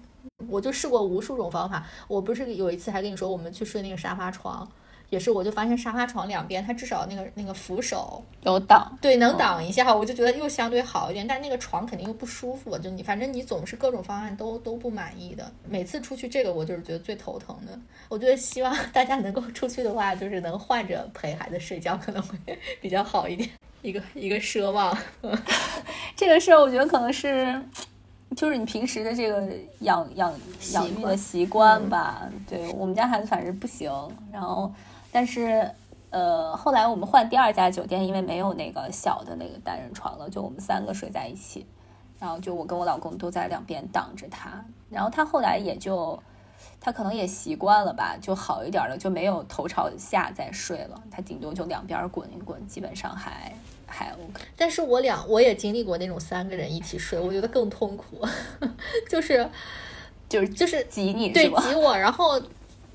[0.49, 1.85] 我就试过无数种方法。
[2.07, 4.71] 我不是有一次还跟你说，我们去睡那个沙发床。
[5.11, 11.27] 也是，我就发现沙发床两边，它至少那个那个扶手有挡，对，能挡一下，我就觉得又相对好一点。
[11.27, 15.51] 但是那个床肯定又不舒服，就你反正你总是各种方案都都不满意的。
[15.69, 17.77] 每次出去这个我就是觉得最头疼的。
[18.09, 22.39] 我觉得希望大家能够出去的话，就是能换着陪孩子睡觉，可能会
[22.81, 23.51] 比较好一点。
[23.83, 24.97] 一个一个奢望，
[26.15, 27.61] 这个事儿我觉得可能是
[28.37, 29.43] 就是你平时的这个
[29.81, 30.33] 养养
[30.73, 32.31] 养育的习惯吧。
[32.49, 33.91] 对我们家孩子反正不行，
[34.33, 34.73] 然后。
[35.13, 35.69] 但是，
[36.11, 41.67] 呃，后来我们换第二家酒店，因为没有那个小的那个单人床了，就我们三个睡在一起，
[42.19, 46.21] 然后就我跟我老公都在两边挡着他，然后他后来也就，
[46.81, 53.53] 他可能也习惯了吧，就好一点了，就没有头朝下再睡了，他顶多就两边滚一滚，基本上还
[53.87, 54.43] 还 OK。
[54.57, 58.25] 但是我俩我也经历过那种三个人一起睡，我觉得更痛苦，
[59.11, 59.49] 就是
[60.29, 62.41] 就是就是挤你，对挤我，然后。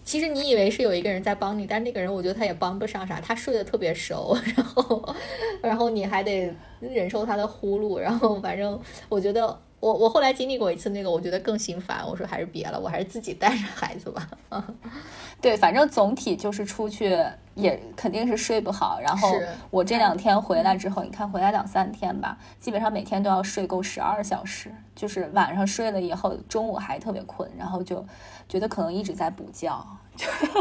[0.06, 5.16] 其实你以为是有一个人在帮你，但那个人我觉得他也帮不上啥，他睡得特别熟， 然后，
[5.62, 14.28] 然后你还得忍受他的呼噜，然后反正我觉得我我后来经历过一次那个，我觉得更心烦，我说还是别了，我还是自己带着孩子吧。
[15.40, 17.16] 对，反正总体就是出去
[17.54, 19.32] 也肯定是睡不好，然后
[19.70, 28.04] 我这两天回来之后，你看回来两三天吧，基本上每天都要睡够十二小时，就是晚上睡了以后，中午还特别困，然后就。
[28.48, 29.84] 觉得可能一直在补觉，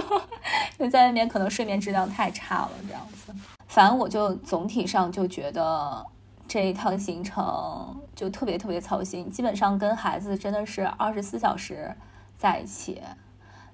[0.79, 3.31] 就在外面可能睡眠质量太差了，这样子。
[3.69, 6.03] 反正我就总体上就觉得
[6.47, 11.95] 这一趟行程就特别特别操心，基本上跟孩子真的是二十四小时
[12.37, 13.03] 在一起。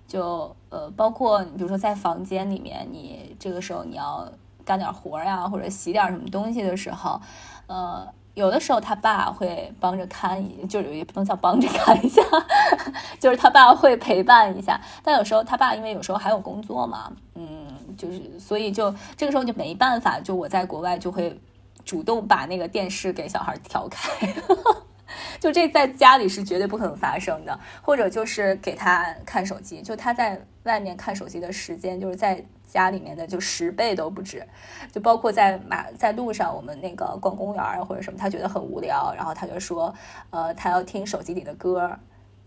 [0.07, 4.27] 就呃，包括你比如说在房间里面，你这个时候你要
[4.65, 7.21] 干点活呀，或者洗点什么东西的时候，
[7.67, 8.07] 呃。
[8.35, 12.23] 有的时候他爸会帮着看，就是也不能叫帮着看一下，
[13.19, 14.81] 就是他爸会陪伴一下。
[15.03, 17.67] 但有时候他爸因为有时候还有工作嘛，嗯，
[17.99, 21.39] 就是所以就这个时候就没办法，就我在国外就会
[21.85, 24.33] 主动把那个电视给小孩调开，
[25.41, 27.59] 就这在家里是绝对不可能发生的。
[27.83, 32.45] 或者就是给他看手机，就他在外面看手机的时间，就是在。
[32.73, 34.47] 家里面的就十倍都不止。
[34.93, 39.93] 就包括在马在路上，我们那个逛公园或者什么，他觉得很无聊，然后他就说，
[40.31, 41.91] 呃，他要听手机里的歌。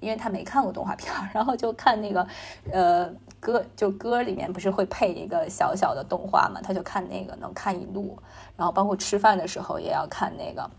[0.03, 2.27] 因为他没看过动画片，然后就看那个，
[2.71, 8.17] 呃，歌就歌里面不是会配一个小小的动画嘛，他就看那个能看一路，
[8.57, 10.69] 然后包括吃饭的时候也要看那个，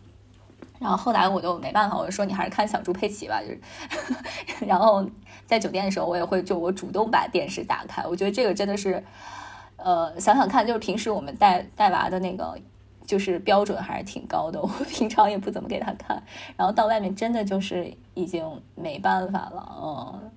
[0.79, 5.05] 然后后来我就没办法，我就说你还是看小猪佩奇吧，就是， 然后
[5.47, 9.03] 在酒店的时候我也会就我主动把电视打开，我觉得这个真的是，
[9.77, 12.59] 呃，想想看，就是平时我们带带娃的那个。
[13.07, 16.23] 就是标准还是挺高的， 我平常也不怎么给他看，
[16.57, 20.31] 然后到外面真的就是已经没办法了，嗯，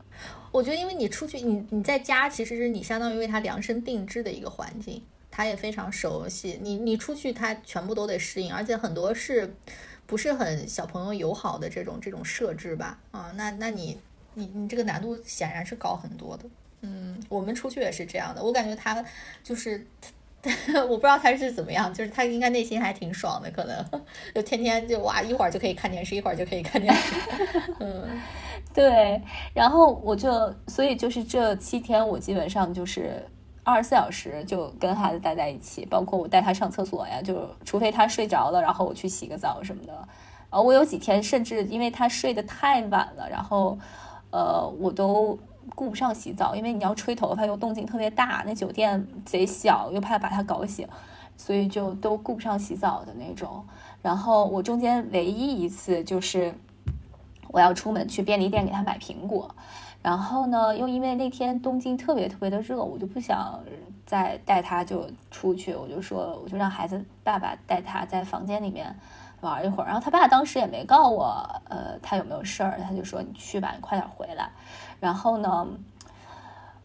[0.52, 5.02] 我觉得因为你出去，你你在家其实是你相当于为他量身定制的一个环境，
[5.32, 9.56] 他也非常熟悉，你你出去他全部都得适应，而且很多是
[10.06, 13.98] 不是很小朋友友好的这种这种设置吧，啊，那那你
[14.34, 16.44] 你你这个难度显然是高很多的，
[16.82, 19.04] 嗯，我们出去也是这样的，我感觉他
[19.44, 19.88] 就是。
[20.88, 23.86] 我不知道他是怎么样，就是他应该内心还挺爽的，可能
[24.34, 27.16] 就天天就哇，一会儿就可以看电视，一会儿就可以看电视。
[27.80, 28.04] 嗯，
[28.74, 29.22] 对。
[29.54, 33.24] 然后我就，所以就是这七天，我基本上就是
[33.64, 40.08] 二十四小时就跟孩子待在一起，包括我带他上厕所呀，就除非他睡着了，然后我去洗个澡什么的。
[40.50, 43.78] 呃，我有几天甚至因为他睡得太晚了，然后
[44.32, 45.38] 呃，我都。
[45.76, 50.88] 顾不上洗澡，因为你要吹头发又动静特别大，那酒店贼小，又怕把他搞醒，
[51.36, 53.66] 所以就都顾不上洗澡的那种。
[54.02, 56.54] 然后我中间唯一一次就是
[57.50, 59.54] 我要出门去便利店给他买苹果，
[60.02, 63.60] 然后呢，又因为那天东京特别特别的热，我就不想
[64.06, 68.96] 再带他就出去，我就说我就让孩子爸爸带他在房间里面
[69.42, 69.88] 玩一会儿。
[69.88, 74.50] 然后他爸当时也没告诉我，呃，他有没有事儿，他就说你去吧，你快点回来。
[75.00, 75.68] 然后呢，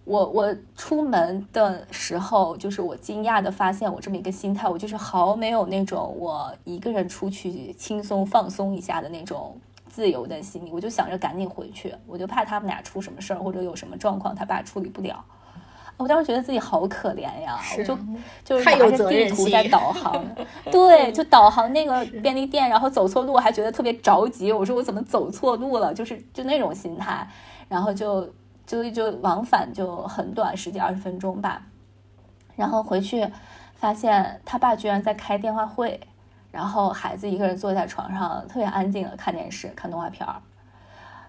[0.04, 9.56] 我我出门的时候，就是我惊讶的发现我这么一个心态，我就是毫没有那种我一个人出去轻松放松一下的那种
[9.88, 15.24] 自由的心理，我就想着赶紧回去，我就怕他们俩出什么事儿或者有什么状况，他爸处理不了。
[15.98, 17.96] 我当时觉得自己好可怜呀，我就
[18.44, 20.24] 就是拿着地图在导航，
[20.72, 27.28] 对，就导航那个便利店，然后走错路还觉得特别着急，我说我怎么走错路了，就是就那种心态。
[27.72, 28.30] 然后就
[28.66, 31.62] 就就往返就很短，十几二十分钟吧。
[32.54, 33.26] 然后回去
[33.74, 35.98] 发现他爸居然在开电话会，
[36.50, 40.36] 然后孩子一个人坐在床上特别安静的看电视看动画片儿。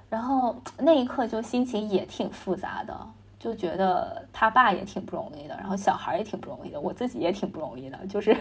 [0.09, 2.93] 然后那一刻就心情也挺复杂的，
[3.39, 7.97] 就觉得他爸也挺不容易的，然后小孩也挺不容易的，我自己也挺不容易的。
[8.07, 8.35] 就是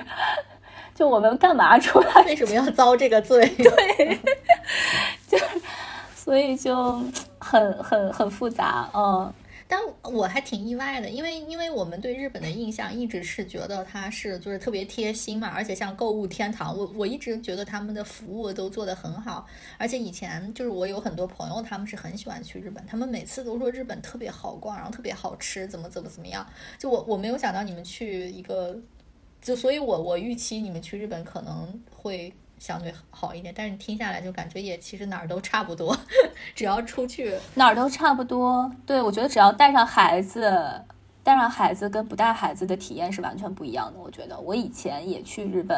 [0.93, 2.25] 就我们干嘛出来？
[2.27, 3.47] 为什么要遭这个罪？
[3.57, 4.21] 对，
[5.29, 5.39] 就
[6.23, 7.03] 所以就。
[7.45, 9.35] 很很很复杂，嗯，
[9.67, 19.45] 但我还挺意外的，因为因为我们对日本的印象一直是觉得它是就是特别贴心嘛，而且像购物天堂，我我一直觉得他们的服务都做得很好，
[19.77, 26.47] 而且以前就是我有很多朋友，他们是很喜欢去日本，他们每次都说日本特别好逛，然后特别好吃，怎么怎么怎么样，
[26.79, 28.79] 就我我没有想到你们去一个，
[29.41, 32.33] 就所以我我预期你们去日本可能会。
[32.63, 35.99] 相对好一点，但是你听下来就感觉也其实哪儿都差不多，
[36.55, 38.71] 只要出去哪儿都差不多。
[38.87, 40.81] 对，我觉得只要带上孩子，
[41.25, 43.99] 带上孩子跟不带孩子的体验是完全不一样的。
[43.99, 45.77] 我觉得我以前也去日本。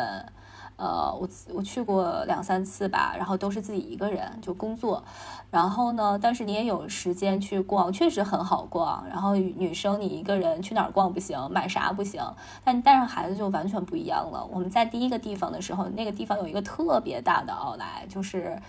[0.76, 5.02] 呃，我我去过两三次吧，然后都是自己一个人就工作，
[5.50, 9.04] 然后呢，但是你也有时间去逛，确实很好逛。
[9.08, 12.20] 然后女生你一个人去哪儿逛不行，买啥不行，
[12.64, 14.44] 但带上孩子就完全不一样了。
[14.50, 18.60] 我们在第一个地方的时候，那个地方有一个特别大的奥莱，就是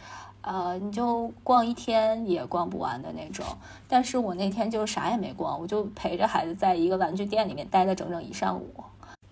[0.41, 3.43] 呃，你就逛一天也逛不完的那种。
[3.87, 8.69] 但是我那天就啥也没逛，我就陪着孩子在一个玩具店里面待了整整一上午。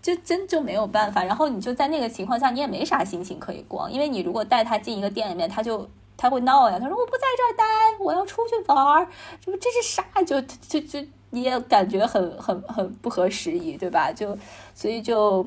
[0.03, 7.63] 就真就没有办法，然后你就在那个情况下，你也没啥心情可以逛，因为你如果带他进一个店里面，他就他会闹呀，他说我不在这儿待，
[8.03, 9.07] 我要出去玩，
[9.39, 10.03] 这不这是啥？
[10.23, 10.99] 就就就
[11.29, 14.11] 你也感觉很很很不合时宜，对吧？
[14.11, 14.37] 就
[14.75, 15.45] 所以就，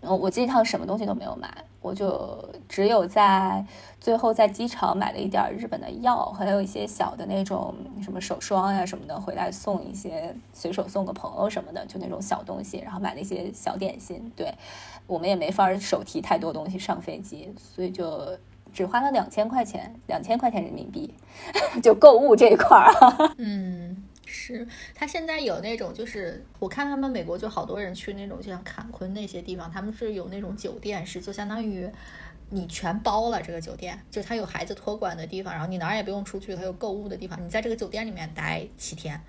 [0.00, 1.64] 我这一趟什么东西都没有买。
[1.86, 3.64] 我就只有在
[4.00, 7.72] 最后在机场买了一点日本的药，还有一些小的那种
[8.02, 14.32] 什么手霜呀什么的，回来送一些随手送个朋友什么的，就那种小东西，然后买了一些小点心。
[14.34, 14.52] 对
[15.06, 18.36] 我们也没法手提太多东西上飞机，所以就
[18.72, 21.14] 只花了两千块钱，两千块钱人民币
[21.80, 22.92] 就购物这一块儿。
[23.38, 24.02] 嗯。
[24.26, 31.88] 是他现在有那种，就是我看他们美国就好多人去那种，就像坎昆那些地方，他们是有那种酒店，是就相当于
[32.50, 39.20] 你全包了这个酒店，就他有孩子托管的地方，然后你哪儿也不用出去，他有购物的地方，你在这个酒店里面待七天。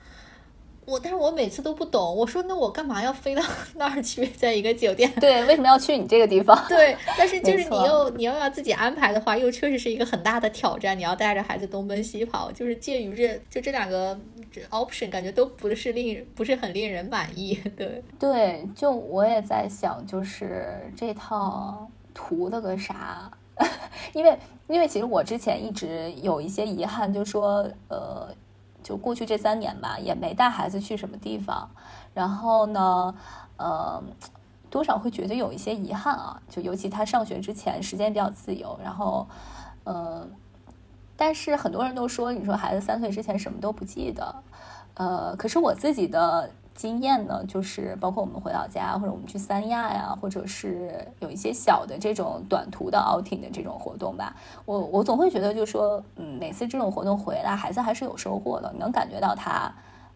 [0.88, 2.15] 我，但是我每次都不懂。
[2.15, 3.43] 我说那我干嘛要飞到
[3.75, 5.11] 那儿去，在一个酒店？
[5.19, 6.57] 对，为什么要去你这个地方？
[6.69, 10.97] 对，但是 就是你又你又要自己安排的话，又确实是一个很大的挑战。
[10.97, 14.17] 你要带着孩子东奔西跑，就是介于这就这两个
[14.49, 17.53] 这 option，感觉都不是令不是很令人满意。
[17.75, 23.29] 对对，就我也在想，就是这套图了个啥？
[24.13, 28.33] 因为因为其实我之前一直有一些遗憾，就说呃。
[28.88, 31.69] 就过去这三年吧，也没带孩子去什么地方，
[32.13, 33.13] 然后呢，
[33.57, 34.01] 呃，
[34.69, 36.41] 多少会觉得有一些遗憾啊。
[36.49, 39.27] 就尤其他上学之前时间比较自由，然后，
[39.83, 40.31] 嗯，
[41.17, 44.35] 但是很多人都说，你说孩子三岁之前什么都不记得，
[44.93, 46.49] 呃，可是我自己的。
[46.78, 54.36] 经验呢，就是包括我们回老家，或者我们去三亚呀，或者是有一些小的这种短途的 outing 的这种活动吧。
[54.63, 59.73] 我我总会觉得，就是说，嗯，每次这种活动回来，孩子还是有收获的，能感觉到他，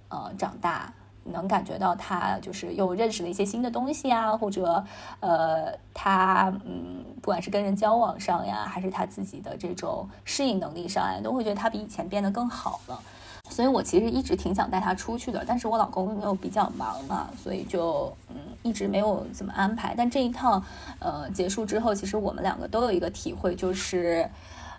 [0.09, 0.93] 呃，长大，
[1.23, 4.85] 能感觉到他就是又认识了一些新的东西啊，或者，
[5.19, 12.99] 呃，他，嗯，不管是跟人交往上呀，还是他自己的这种适应能力上呀，都会觉得他比以前变得更好了。
[13.51, 19.93] 所以我其实一直挺想带他出去的，但是我老公又比较忙嘛，所以就嗯一直没有怎么安排。
[19.95, 20.63] 但这一趟
[20.99, 24.27] 呃结束之后，其实我们两个都有一个体会，就是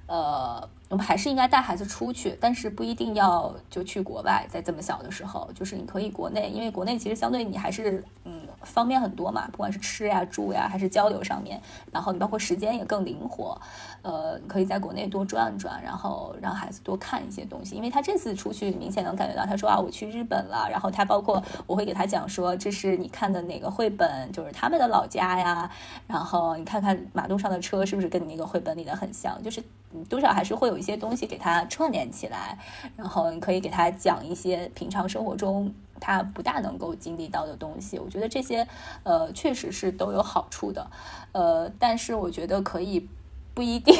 [0.06, 8.42] 呃我们还是应该带孩子出去，但是不一定要就去国外，在这么小的时候，就是你可以国内，因为国内其实相对你还是嗯。
[8.64, 13.60] 方便很多嘛，不管是吃呀、住呀，还是交流上面，然后你包括时间也更灵活，
[14.02, 17.74] 呃，你可以在国内多转转，然后让孩子多看一些东西。
[17.74, 25.68] 因为他这次出去，明显能感觉到，他说啊，我去日本了，然后他包括我会给他讲说，这是你看的哪个绘本，就是他们的老家呀，
[26.06, 29.60] 然后你看看马路上的车是不是跟你那个绘本里的很像，就是
[30.08, 32.58] 多少还是会有一些东西给他串联起来，
[32.96, 35.72] 然后你可以给他讲一些平常生活中。
[36.04, 38.66] 他不大能够经历到的东西，我觉得这些，
[39.04, 40.90] 呃，确实是都有好处的，
[41.30, 43.08] 呃，但是我觉得可以
[43.54, 43.94] 不一定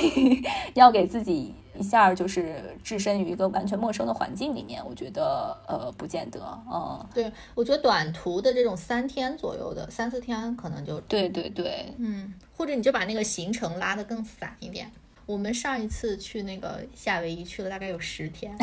[0.74, 14.90] 要给自己一下就是置身于一个完全陌生的环境里面，我觉得呃不见得，嗯，对我觉得短途的这种三天左右的三四天可能就对对对，嗯，或者你就把那个行程拉得更散一点。
[15.32, 18.54] 我们上一次去那个夏威夷去了大概有十天，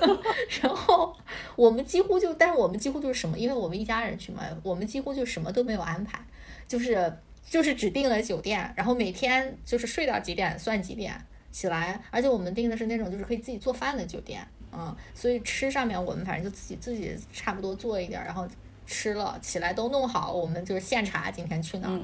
[0.62, 1.14] 然后
[1.54, 6.18] 我们几乎就，但是我们几乎就是什么，因为我们一家人去嘛，我们几乎就什么都没有安排，
[6.66, 7.12] 就是
[7.46, 11.14] 就是只订了酒店，然后每天就是睡到几点算几点
[11.52, 14.40] 起来，而且我们订的是那种就是可以自己做饭的酒店，
[14.72, 18.48] 嗯，所以吃上面我们反正就自己自己差不多做一点，然后
[18.86, 22.00] 吃了起来都弄好，我们就是现查今天去哪儿。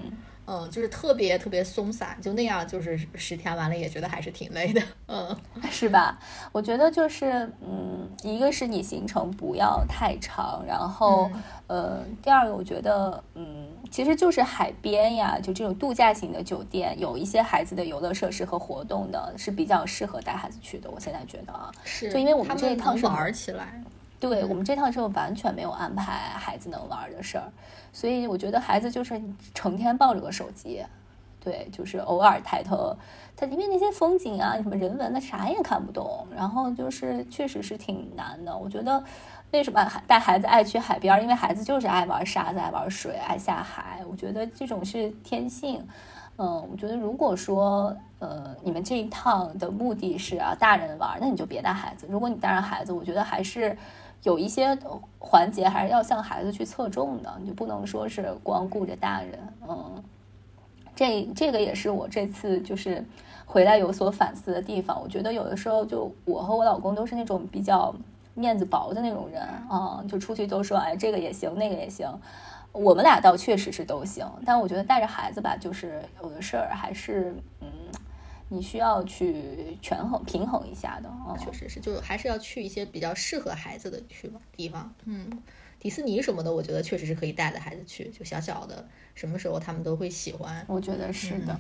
[0.71, 5.37] 就是特别特别松散，就那样，就是十天完了也觉得还是挺累的，嗯，
[5.71, 6.19] 是吧？
[6.53, 11.31] 我觉得就是，嗯，一个是你行程不要太长，然后，
[11.67, 20.91] 呃，第二个我觉得，嗯，其实就是海边呀，就这种度假型的酒店，有一些孩子的游乐设施和活动的，是比较适合带孩子去的。
[20.91, 23.83] 我现在觉得啊，是，就因为我们这一趟是玩起来。
[24.21, 27.51] 对我们这趟是完全没有安排孩子能玩的事儿，
[27.91, 29.21] 所以我觉得孩子就是
[29.55, 30.85] 成天抱着个手机，
[31.43, 32.95] 对，就是偶尔抬头，
[33.35, 38.55] 他因为那些风景啊，什么人文的啥也看不懂，然后就是确实是挺难的。
[38.55, 39.03] 我觉得
[39.53, 41.23] 为什么带孩子爱去海边？
[41.23, 44.03] 因为孩子就是爱玩沙子，爱玩水，爱下海。
[44.07, 45.83] 我觉得这种是天性。
[46.37, 52.07] 嗯，我觉得如果说呃你们这一趟的目的是啊大人玩，那你就别带孩子。
[52.11, 53.75] 如果你带上孩子，我觉得还是。
[54.23, 54.79] 有一些
[55.19, 59.39] 环节还是要向孩子去侧重的，你就不能说是光顾着大人。
[59.67, 60.03] 嗯，
[60.95, 63.05] 这这个也是我这次就是
[63.47, 65.01] 回来有所反思的地方。
[65.03, 67.95] 我觉得有的时候就我和我老公都是那种比较
[68.35, 72.07] 面子薄的那种人啊，就出去都说哎这个也行那个也行。
[72.73, 77.35] 我们俩倒确实是都行，但我觉得带着孩子吧，就是有的事儿还是。
[78.53, 84.93] 你需要去权衡平衡一下的啊，确实是，就还是要去一些比较适合孩子的去地方。
[85.05, 85.31] 嗯，
[85.79, 90.65] 迪士尼什么的，我觉得确实是可以带着孩子去，就小小的，什么时候他们都会喜欢。
[90.69, 91.59] 我觉得是的。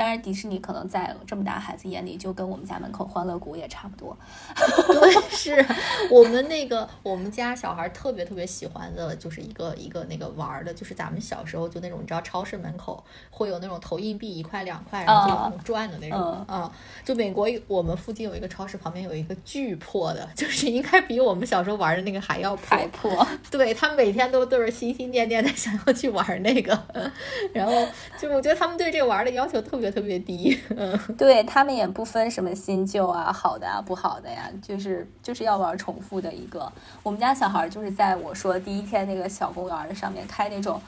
[0.00, 4.16] 当然，迪士尼可能在这么大孩子眼里，就跟我们家门口欢乐谷也差不多。
[4.56, 5.62] 对， 是
[6.10, 16.72] 我们那个我们家小孩特别特别喜欢的，就是一个一个那个玩的，就是咱们小时候就那种，你知道超市门口会有那种投硬币一块两块，然后就那种转的那种啊。
[17.04, 23.28] 就美国我们附近有一个超市，旁边有一个巨破的， 就是应该比我们小时候玩的那个还要破。
[23.50, 26.82] 对他每天都都是心心念念的想要去玩那个，
[27.52, 27.86] 然后
[28.18, 29.89] 就我觉得他们对这个玩的要求特别。
[29.90, 30.58] 特别低。
[31.18, 36.70] 对他们也不分什么新旧啊，好的啊，不好的呀，就是就是要玩重复的一个。
[37.02, 40.80] 我们家小孩就是在我说第一天那个小公园上面开那种，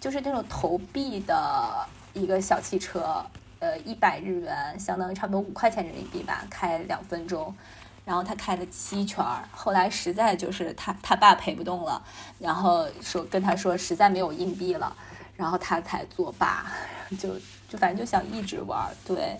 [0.00, 3.24] 就是那种投币的一个小汽车，
[3.58, 7.54] 呃，一百日元，相当于差不多五块钱人民币吧，开两分钟。
[8.02, 12.02] 然后他开了七圈儿，后来实在就是他他爸陪不动了，
[12.40, 14.92] 然后说跟他说实在没有硬币了，
[15.36, 16.66] 然后他才作罢，
[17.20, 17.28] 就
[17.70, 19.38] 就反正就想一直玩儿，对，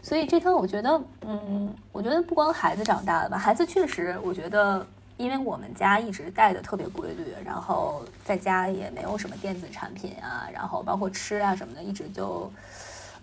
[0.00, 4.86] 所以这趟我觉得，嗯，我觉得不光孩子长大了吧，孩子确实，我觉得
[5.16, 12.48] 因为我们家一直带的特别规律，然后在家也没有什么电子产品啊，然后包括吃啊什么的，一直就，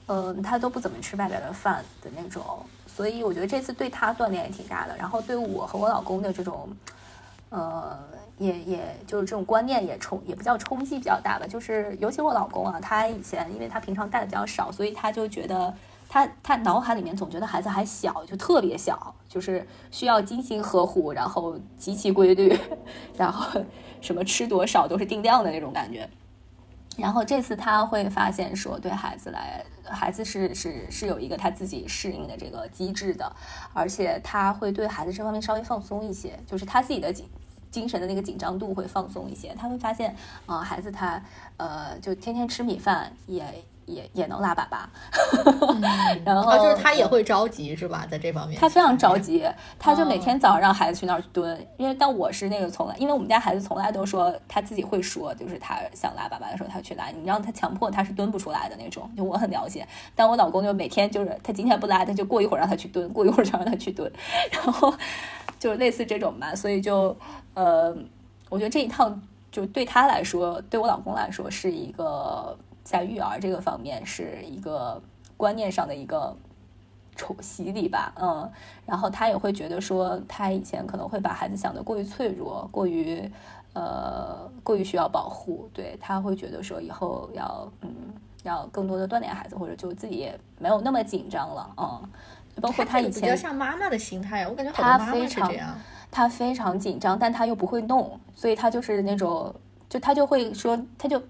[0.07, 2.43] 嗯，他都不怎么吃外边的饭的那种。
[2.85, 6.69] 所以我觉得这次对他锻炼也挺大的，然后对我和我老公的这种，
[7.53, 7.95] 呃，
[8.39, 15.71] 也也就是这种观念也冲也不叫冲击比较大吧，就是尤其我老公啊，他以前因为他平常带的比较少，所以他就觉得
[16.09, 22.57] 他他脑海里面总觉得孩子还小，就特别小，就是需要精心呵护，然后极其规律，
[23.15, 23.61] 然后
[24.01, 26.09] 什么吃多少都是定量的那种感觉。
[26.97, 33.31] 然后这次他会发现说，对孩子来，孩子是是是有一个他自己适应的这个机制的，
[33.73, 37.11] 而且他会对孩子这方面稍微放松一些，就是他自己的
[37.73, 39.53] 精精神的那个紧张度会放松一些。
[39.59, 40.15] 他会发现
[40.45, 41.21] 啊，孩子他
[41.57, 43.43] 呃，就天天吃米饭也。
[43.85, 44.77] 也也能拉粑粑，
[46.23, 48.07] 然后就是他也会着急是吧？
[48.09, 49.45] 在这方面，他非常着急，
[49.77, 59.85] 他就每天早上让孩子去那儿蹲，因为但我是那个从来，因为我们家孩子从来都说他自己会说，就是他想拉粑粑的时候他去拉，你让他强迫他是蹲不出来的那种，就我很了解。
[60.15, 64.09] 但我老公就每天就是他今天不拉，他就过一会儿让他去蹲，过一会儿就让他去蹲，
[64.49, 64.93] 然后
[65.63, 67.15] 就是类似这种吧，所以就
[67.53, 67.95] 呃，
[68.49, 72.57] 我觉得这一趟就对他来说，对我老公来说是一个。
[72.85, 75.01] 在育儿这个方面是一个
[75.37, 76.35] 观念上的一个
[77.15, 78.51] 冲洗礼吧，嗯，
[78.85, 83.23] 然后他也会觉得说，他以前可能会把孩子想的过于脆弱，过于
[83.71, 87.89] 呃过于需要保护，对他会觉得说以后要嗯
[88.43, 92.01] 要更多的锻炼孩子，或者就自己也没有那么紧张了，嗯，
[92.61, 95.51] 包括他以前比较像妈妈的心态，我感觉他非常
[96.11, 99.53] 他非常紧张，但他又不会弄，所以他就是那种
[99.89, 101.21] 就他就会说他就。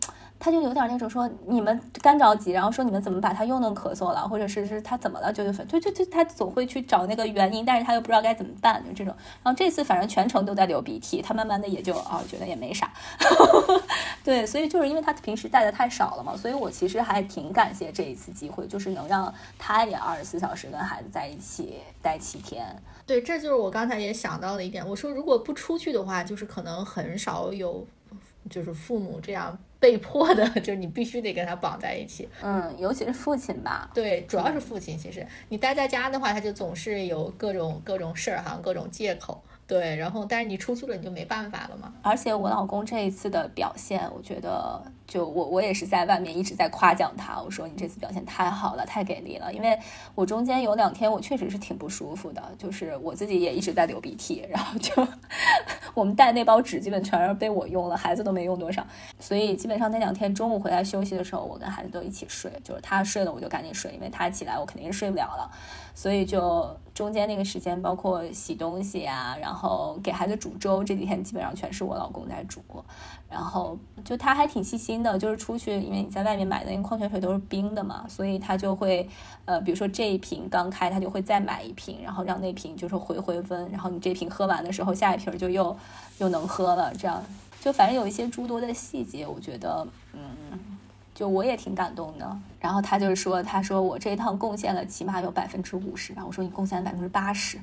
[0.44, 9.16] 他就有点那种说你们干着急，然后说你们怎么把他又弄咳嗽了，或者是是他怎么了，就就就就他总会去找那个原因，但是他又不知道该怎么办，就这种。
[9.42, 12.92] 然后这次反正全程都在流鼻涕，他慢慢的也就啊觉得也没啥，
[14.22, 22.76] 对，所以就是因为他平时带的太少了嘛，所以我其实还挺感谢这一次机会，就是能让他也二十四小时跟孩子在一起待七天。
[23.06, 27.88] 对，这就是我刚才也想到的一点，我说如果不出去的话，就是可能很少有，
[28.50, 29.58] 就是父母这样。
[29.84, 32.30] 被迫的， 就是你必须得跟他绑在一起。
[32.42, 33.92] 嗯，尤其是父亲吧。
[33.94, 34.98] 对，主要是父亲。
[34.98, 39.44] 其实你待在家的话，他就总是有各种各种事儿哈，各种借口。
[39.68, 41.94] 对，然后但是你出去了，你就没办法了嘛。
[42.02, 44.82] 而且我老公这一次的表现，我觉得。
[45.14, 49.54] 就我我也是在外面一直在夸奖他，我说你这次表现太好了，太给力了。
[49.54, 49.78] 因为
[50.16, 55.08] 我中间有两天我确实是挺不舒服的，就是我自己也一直在流鼻涕，然后就
[55.94, 58.84] 我们带那包纸基本全是被我用了，孩子都没用多少。
[59.20, 65.48] 所以基本上那两天中午回来休息的时候，我跟孩子都一起睡，就是他睡了我就赶紧睡，因为他起来我肯定是睡不了了。
[65.94, 72.64] 所以就中间那个时间，包括洗东西啊，然后给孩子煮粥，这几天基本上全是我老公在煮。
[73.30, 79.08] 然后就他还挺细心的，就是出去，因为你在外面买的那矿泉水都是冰的嘛，所以他就会，
[79.46, 85.76] 呃，比如说这一瓶刚开，他就会再买一瓶，然后让那瓶就是回回温，然后你这瓶喝完的时候，下一瓶就又
[86.20, 87.22] 又能喝了，这样
[87.60, 90.22] 就反正有一些诸多的细节，我觉得，嗯，
[91.14, 92.38] 就我也挺感动的。
[92.64, 97.60] 然后他就是说，他说我这一趟贡献了起码有百分之五十，然后我说你贡献了百分之八十，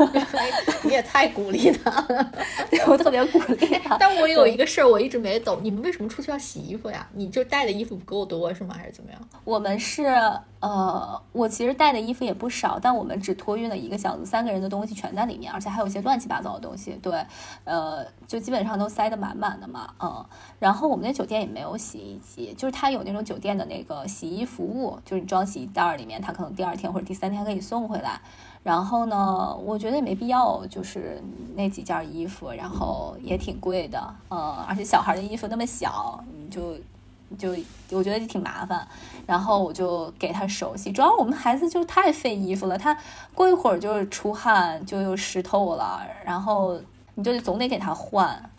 [0.84, 2.32] 你也太鼓励他了，
[2.70, 3.96] 对我特别鼓励他。
[3.96, 7.08] 但我有一个事儿我一直没懂，你们为什么出去要洗衣服呀？
[7.14, 8.74] 你就带的衣服不够多是吗？
[8.78, 9.18] 还是怎么样？
[9.42, 10.04] 我们是
[10.60, 16.92] 呃，我其实带的衣服也不少，但我们只托运了一个箱子，三个人的东西全在里面，而且还有一些乱七八糟的东西。
[17.00, 17.24] 对，
[17.64, 20.22] 呃，就基本上都塞得满满的嘛，嗯。
[20.58, 24.25] 然后我们那酒店也没有洗衣机，就是他有那种酒店的那个洗。
[24.26, 28.20] 洗衣服务就是你装洗衣袋里面，他可能第二天或者第三天给你送回来。
[28.64, 31.22] 然后呢，我觉得也没必要，就是
[31.54, 36.74] 那几件衣服，然后也挺贵的，嗯，而且小孩的衣服那么小，你就
[37.38, 37.50] 就
[37.96, 38.84] 我觉得就挺麻烦。
[39.24, 42.98] 然后我就给他手洗，主要我们孩子就太费衣服了，他
[43.32, 46.76] 过一会儿就是出汗就又湿透了，然后
[47.14, 48.50] 你就总得给他换，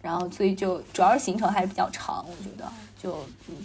[0.00, 3.16] 然后所以就主要是行程还是比较长，我觉得就
[3.48, 3.56] 嗯。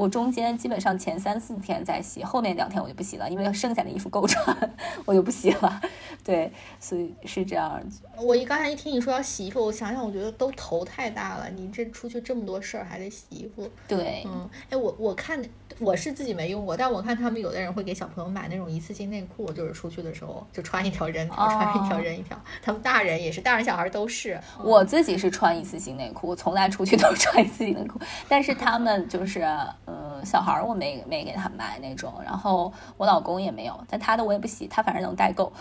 [0.00, 4.74] 我中间基本上前三四天在洗，后面两天我就不洗了，因为剩下的衣服够穿，
[5.04, 5.78] 我就不洗了。
[6.24, 7.78] 对，所以是这样。
[8.16, 11.50] 我一刚才一听你说要洗衣服，我想想，我觉得都头太大了。
[11.50, 13.68] 你这出去这么多事儿，还得洗衣服。
[13.86, 15.38] 对，嗯，哎，我我看
[15.80, 22.38] 我是自己没用过，但我看他们有的人会给小朋友买那种一次性内裤，就是出去的时候就穿一条扔一条，穿一条扔一条。
[22.62, 24.38] 他们大人也是，大人小孩都是。
[24.62, 29.40] 我自己是穿一次性内裤，我从来出去都是穿一次性内裤，但是他们就是
[29.86, 35.52] 呃小孩我没没给他买那种，然后我老公也没有，但他的我也不洗，他反正能代购，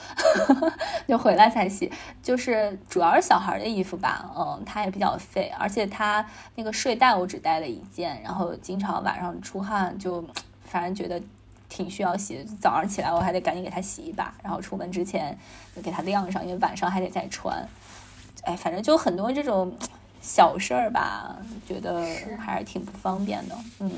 [1.08, 1.92] 就回来才洗。
[2.22, 10.09] 就是主要是小孩的衣服吧，嗯，他也比较费，而且他那个睡袋我只带了一件，然后经常晚上出汗，就
[10.66, 11.22] 反正觉得
[11.68, 12.46] 挺需要洗的。
[12.60, 15.38] 早上起来我还得赶紧给它洗一把，然后出门之前
[15.76, 17.68] 就给它晾上，因为晚上还得再穿。
[18.44, 19.74] 哎，反正就很多这种
[20.22, 21.38] 小事儿吧，
[21.68, 22.02] 觉得
[22.38, 23.56] 还是挺不方便的。
[23.80, 23.92] 嗯，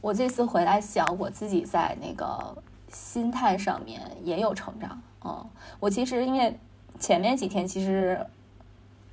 [0.00, 2.56] 我这次回来想，我自己在那个
[2.90, 5.00] 心态上面也有成长。
[5.24, 5.46] 嗯，
[5.80, 6.58] 我其实因为
[6.98, 8.26] 前面几天其实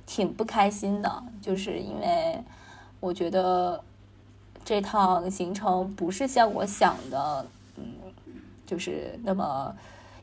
[0.06, 2.42] 挺不开心的，就是因为
[3.00, 3.82] 我觉得
[4.64, 7.46] 这趟行程不是像我想的，
[7.76, 7.84] 嗯，
[8.66, 9.74] 就是那么。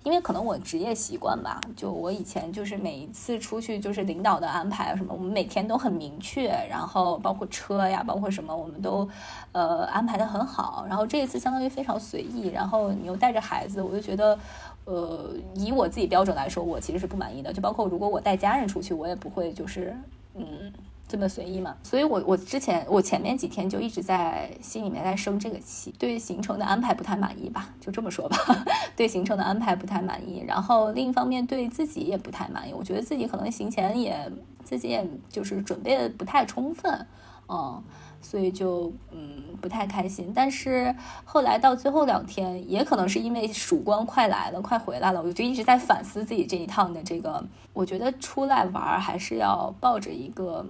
[0.06, 9.08] 因为可能我职业习惯吧，就我以前就是每一次出去就是领导的安排什么，我们每天都很明确，然后包括车呀，包括什么，我们都
[9.52, 10.86] 呃安排的很好。
[10.88, 14.40] 然后这一次相当于非常随意，然后你又带着孩子，我就觉得
[14.86, 17.52] 呃以我自己标准来说，我其实是不满意的。
[17.52, 19.96] 就包括如果我带家人出去，我也不会就是
[20.34, 20.72] 嗯。
[21.10, 21.76] 这么随意嘛？
[21.82, 27.74] 所以，我我之前我前面几天就一直在心里面在生这个气，对行程的安排不太满意吧？
[27.82, 28.38] 就这么说吧，
[28.96, 30.44] 对行程的安排不太满意。
[30.48, 34.32] 然后另一方面对自己也不太满意，我觉得自己可能行前也
[34.64, 37.08] 自己也就是准备的不太充分，
[37.48, 37.84] 嗯，
[38.22, 40.32] 所以就嗯不太开心。
[40.36, 40.96] 但是
[41.26, 47.44] 后来到最后两天，也可能是因为曙光快来了，快回来了，我就一直在反思自己这一趟的这个。
[47.74, 50.64] 我觉得出来玩还是要抱着一个。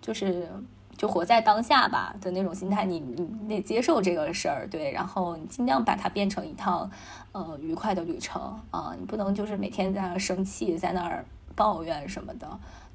[0.00, 0.48] 就是
[0.96, 6.90] 就活在当下吧的那种心态，你你得接受这个事儿，对，然后你尽量把它变成一趟
[7.32, 11.24] 呃愉快的旅程啊，你不能就是每天在那儿生气，在那儿
[11.54, 12.46] 抱怨什么的，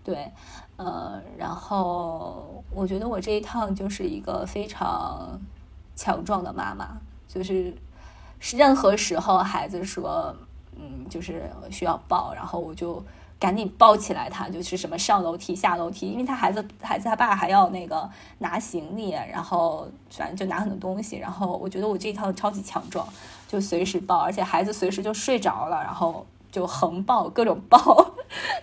[0.03, 0.32] 对，
[0.78, 5.39] 呃，然后我觉得我这一趟就是一个非常
[5.95, 6.97] 强壮的妈妈，
[7.28, 7.74] 就是
[8.53, 10.36] 任何时候孩子说
[10.76, 13.03] 嗯就是需要抱，然后我就。
[13.38, 18.10] 赶紧抱起来，他就是什么上楼梯、下楼梯，因为他孩子孩子他爸还要那个
[18.40, 21.18] 拿行李，然后反正就拿很多东西。
[21.18, 23.06] 然后我觉得我这一套超级强壮，
[23.48, 28.14] 就随时抱，而且孩子随时就睡着了，然后就横抱， 各种抱。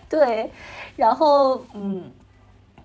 [0.09, 0.51] 对，
[0.97, 2.11] 然后嗯，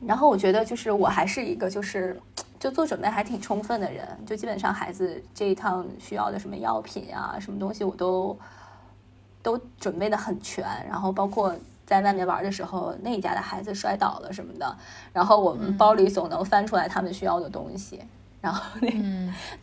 [0.01, 2.21] 然后我觉得就是我还是一个就是
[2.59, 8.37] 就做准备还挺充分的人，就基本上孩子这一趟需要的什么药品啊，什么东西我都
[9.41, 11.55] 都准备的很全，然后包括。
[11.87, 14.77] 在外面玩的时候，那一家的孩子摔倒了什么的，
[15.11, 17.99] 然后我们包里总能翻出来他们需要的东西。
[18.39, 18.89] 然后那，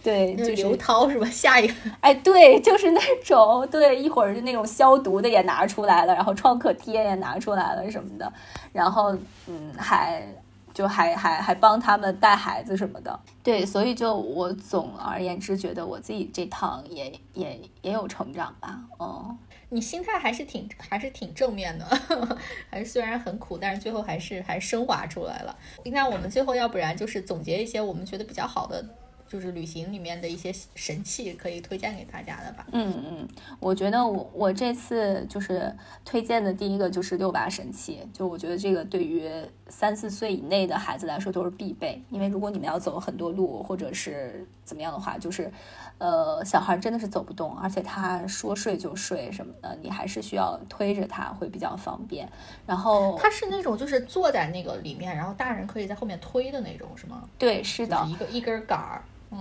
[0.02, 1.24] 对，就刘涛是吧？
[1.26, 8.30] 下一个，哎，对，就是那种，对，一会儿就那种消毒的也拿出来了，然后创可贴也拿出来了什么的，
[8.72, 9.16] 然后
[9.46, 10.26] 嗯，还
[10.74, 13.18] 就还还还帮他们带孩子什么的。
[13.44, 19.38] 对，所以就我总而言之觉得我自己这趟也也也有成长吧，嗯。
[19.70, 21.84] 你心态还是挺还是挺正面的，
[22.70, 25.56] 还是虽然很苦，但是最后还是还升华出来了。
[25.84, 28.84] 那我们最后要不然就是总结一些我们觉得比较好的。
[29.26, 32.64] 就是旅行里面的一些神器可以推荐给大家的吧。
[32.70, 39.28] 嗯嗯，我觉得我我这次就是推荐的第一个就是六把神器，就我觉得这个对于
[39.68, 45.50] 三四岁以内的孩子来说都是必备，因为如果你们要走很多路或者是怎么样的话，就是
[46.04, 52.28] 呃小孩真的是走不动，而且他说睡就睡什么的，你还是需要推着他会比较方便。
[52.66, 57.22] 然后他是那种就是坐在那个里面，然后大人可以在后面推的那种，是吗？
[57.38, 59.02] 对，是的，一个一根杆儿。
[59.30, 59.40] 嗯，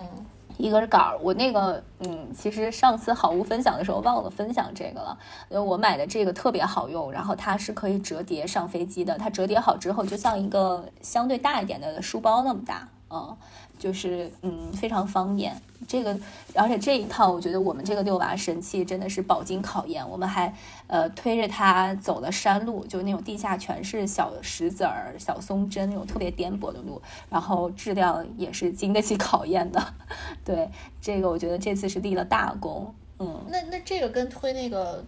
[0.58, 5.18] 一根杆儿，我那个，嗯，其实上次好物分享的时候忘了分享这个了。
[5.50, 13.38] 因为我买的这个特别好用，然后它是可以折叠上飞机的，它折叠好之后就像一个相对大一点的书包那么大，嗯。
[13.80, 15.54] 就是嗯，非常方便。
[15.86, 16.18] 这个，
[16.56, 20.08] 而且这一套，我觉得我们这个遛娃神器真的是饱经考验。
[20.08, 20.54] 我们还
[20.88, 29.94] 呃推着它走了山路，就那种地下全是小石子儿、小松针那种特别颠簸的路，然后质量也是经得起考验的。
[30.46, 30.70] 对，
[31.02, 32.94] 这个我觉得这次是立了大功。
[33.20, 35.04] 嗯，那那这个跟推那个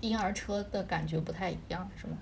[0.00, 2.16] 婴儿车的感觉不太一样，是吗？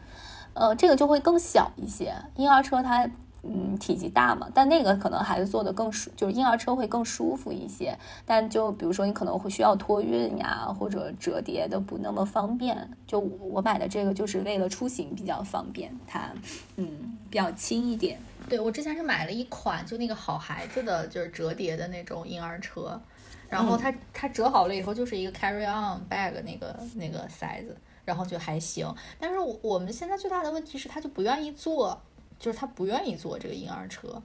[0.53, 2.12] 呃，这个就会更小一些。
[2.37, 3.09] 婴儿车它。
[3.47, 7.97] 嗯，体积大嘛，但那个可能孩子坐的更舒，就是婴儿车会更舒服一些。
[8.24, 12.88] 但就比如说你可能会需要托运呀，或者折叠的不那么方便。
[13.07, 16.30] 就我买的这个就是为了出行比较方便，它
[16.76, 18.18] 嗯比较轻一点。
[18.49, 23.01] 对我之前是买了一款就那个好孩子的，就是折叠的那种婴儿车，
[23.49, 27.74] 然后它它折好了以后就是一个 carry on bag 那个那个 size，
[28.05, 28.86] 然后就还行。
[29.18, 32.01] 但是我们现在最大的问题是，他就不愿意坐。
[32.39, 34.20] 就是他不愿意坐这个婴儿车，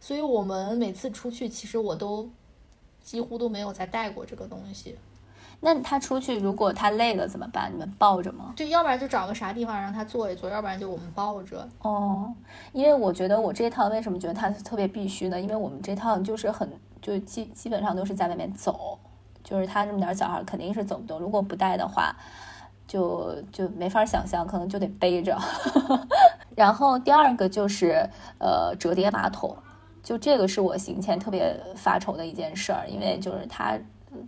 [0.00, 2.28] 所以我们每次出去，其实我都
[3.02, 4.96] 几乎都没有再带过这个东西。
[5.60, 7.70] 那他出去如果他累了怎么办？
[7.70, 8.54] 你们抱着吗？
[8.56, 11.68] 就要不然就找个啥地方让他坐一坐，要不然就我们抱着。
[11.82, 12.32] 哦，
[12.72, 15.38] 因为我觉得我这趟为什么觉得他特别必须呢？
[15.38, 16.66] 因为我们这趟就是很
[17.02, 18.98] 就基基本上都是在外面走，
[19.44, 21.20] 就是他这么点小孩肯定是走不动。
[21.20, 22.16] 如果不带的话。
[22.90, 25.38] 就就没法想象，可能就得背着。
[26.60, 28.06] 然后第二个就是
[28.38, 29.56] 呃折叠马桶，
[30.02, 33.78] 就这个是我行前特别发愁的一件事儿，因为就是他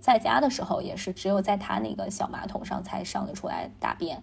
[0.00, 4.22] 在家的时候也是只有在他那个小马桶上才上得出来大便。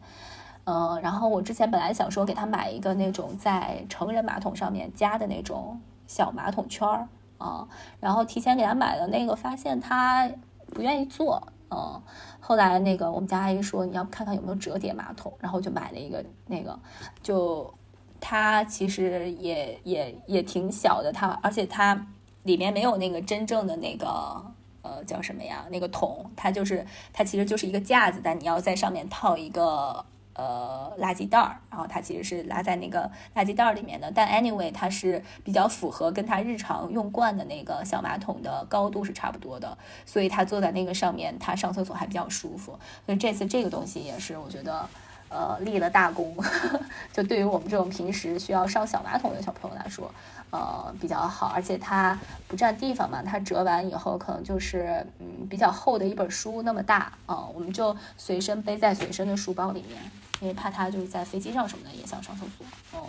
[0.64, 7.07] 嗯，然后我之前本来想说给他买一个那种在成人马桶上面加的那种小马桶圈儿
[7.38, 7.68] 啊，
[7.99, 10.28] 然后提前给他买了那个，发现他
[10.74, 11.43] 不愿意坐。
[11.72, 12.01] 嗯，
[12.39, 16.80] 后来那个我们家阿姨说你要看看有没有折叠马桶，然后就买了一个那个，
[17.22, 17.72] 就
[18.20, 22.08] 它其实也也也挺小的，它而且它
[22.44, 24.44] 里面没有那个真正的那个
[24.82, 30.06] 呃叫什么呀那个桶，它就是它其实就是一个架子，但你要在上面套一个。
[30.36, 34.10] 呃，垃圾袋儿，然后它其实是拉在那个垃圾袋儿里面的。
[34.10, 42.80] 但 anyway，它是比较符合跟他日常用惯的那个小马桶的高度是差不多的，所以他坐在那个上面，他上厕所还比较舒服。
[43.06, 44.88] 所以这次这个东西也是我觉得，
[45.30, 46.36] 呃，立了大功。
[47.14, 50.12] 就对于我们这种平时需要上小马桶的小朋友来说，
[50.52, 51.52] 呃，比较好。
[51.56, 52.18] 而且它
[52.48, 60.00] 不占地方嘛，它折完以后可能就是嗯比较厚的一本书那么大啊，我们就随身背在随身的书包里面。
[60.42, 62.66] 因为怕他就是在飞机上什么的也想上厕所，
[62.96, 63.02] 嗯，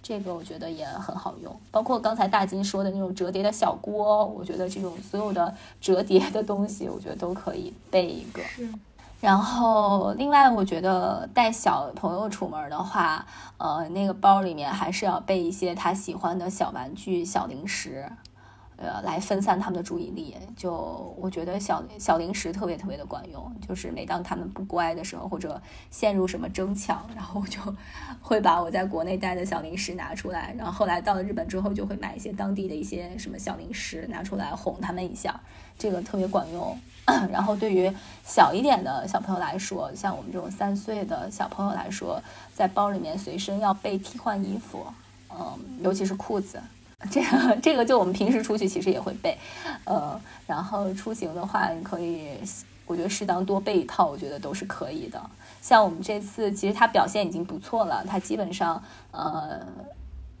[0.00, 1.60] 这个我觉得也很好用。
[1.72, 8.40] 包括刚才大金说的那种折叠的小锅，我觉得这种所有的折叠的东西，我觉得都可以备一个。
[9.20, 13.26] 然后另外，我觉得带小朋友出门的话，
[13.58, 18.10] 呃，那个包里面还是要备一些他喜欢的小玩具、小零食。
[18.78, 20.70] 呃，来分散他们的注意力，就
[21.18, 23.50] 我觉得小小零食特别特别的管用。
[23.66, 25.58] 就是每当他们不乖的时候，或者
[25.90, 27.58] 陷入什么争抢，然后我就
[28.20, 30.54] 会把我在国内带的小零食拿出来。
[30.58, 35.40] 然后后来到了日本之后，就会买一些当地的一些什么小零食拿出来哄他们一下，
[35.78, 36.78] 这个特别管用。
[37.30, 37.88] 然后对于
[38.24, 42.20] 小一点的小朋友来说，像我们这种三岁的小朋友来说，
[42.52, 44.84] 在包里面随身要备替换衣服，
[45.30, 46.60] 嗯，尤其是裤子。
[47.08, 49.38] 这个这个就我们平时出去其实也会备，
[49.84, 52.30] 呃，然后出行的话，你可以，
[52.86, 55.20] 我觉得适当多备一套，我觉得都是可以的。
[55.62, 59.64] 像我们这次，其实他表现已经不错了，他基本上，呃，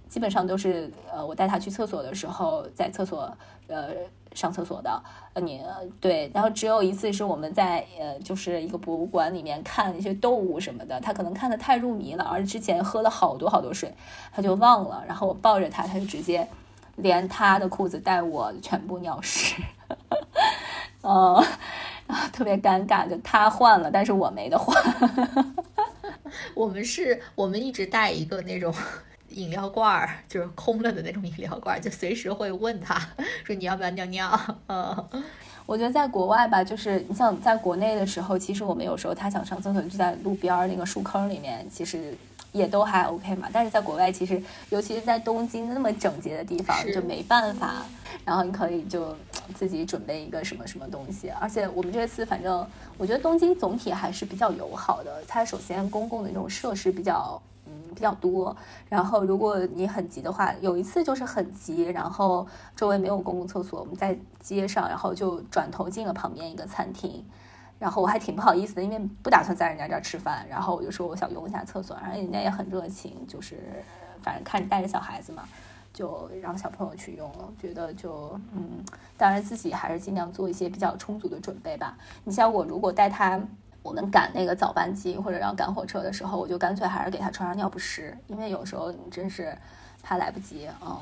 [0.08, 3.32] 基本上都是，呃，我带他去厕所的时候，在厕所，
[3.68, 3.90] 呃。
[4.36, 5.62] 上厕所的，呃，你
[5.98, 13.92] 对，然后只有一次是我们在呃，就是一个博物馆里面看一些动物什么的，他可能看的太入迷了，而之前喝了好多好多水，
[14.30, 16.46] 他就忘了，然后我抱着他，他就直接
[16.96, 19.62] 连他的裤子带我全部尿湿，
[21.02, 21.42] 嗯，
[22.30, 24.76] 特别尴尬，就他换了，但是我没得换，
[26.54, 28.74] 我们是，我们一直带一个那种。
[29.36, 33.00] 饮料罐儿 就是空了的那种饮料罐儿，就随时会问他
[33.44, 34.56] 说你要不要尿尿。
[34.68, 35.08] 嗯，
[35.66, 42.16] 我觉得在国外吧，就是你像在国内的时候，其实我们有时候他想上厕所就在路边儿那个树坑里面，其实
[42.52, 43.48] 也都还 OK 嘛。
[43.52, 47.84] 但是在国外，其实尤其是在东京那么整洁的地方，就没办法。
[48.24, 49.16] 然后你可以就
[49.54, 51.28] 自己准备一个什么什么东西。
[51.40, 52.66] 而且我们这次反正
[52.96, 55.22] 我觉得东京总体还是比较友好的。
[55.28, 57.40] 它首先公共的这种设施比较。
[57.94, 58.56] 比较多，
[58.88, 67.24] 然后如果你很急的话，有一次就是很急，然后周围没有公共厕所，我们在街上，然后就转头进了旁边一个餐厅，
[67.78, 73.58] 然后我还挺不好意思的，因为不打算在人家这儿吃饭，然后我就说我想用一下厕所，然后人家也很热情，就是
[74.20, 75.42] 反正看着带着小孩子嘛，
[75.92, 78.84] 就让小朋友去用了，觉得就嗯，
[79.16, 81.96] 当然自己还是尽量做一些比较充足的准备吧。
[82.24, 83.40] 你像我如果带他。
[83.86, 89.56] 我们赶那个早班机或者要赶火车的时候，我就干脆还是给他穿上尿不湿，因为有时候你真是
[90.02, 90.98] 怕来不及啊。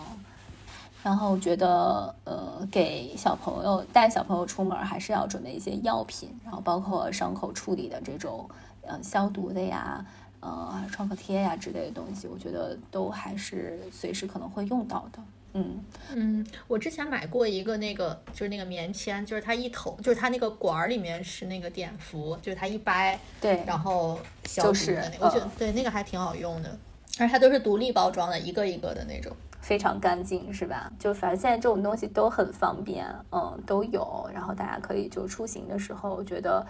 [1.02, 8.48] 然后觉得呃，给小朋友带小朋友出门还是要准备一些药品，然后包括伤口处理的这种
[8.82, 10.04] 呃消毒的呀，
[10.40, 15.18] 呃创可贴呀之类的东西，我觉得都还是随时可能会用到的。
[15.54, 15.84] 嗯
[16.14, 26.76] 嗯，我之前买过一个那个，就是那个棉签，就是它一头，就是它那个管儿里面是那个碘伏，就是它一掰，对，然后消毒的那个，我觉得嗯对那个还挺好用的，
[27.18, 29.34] 而且它都是独立包装的，一个一个的那种。
[29.60, 30.92] 非常干净，是吧？
[30.98, 34.28] 就反正现在这种东西都很方便，嗯，都有。
[34.30, 36.62] 然后大家可以就出行的时候，我觉得，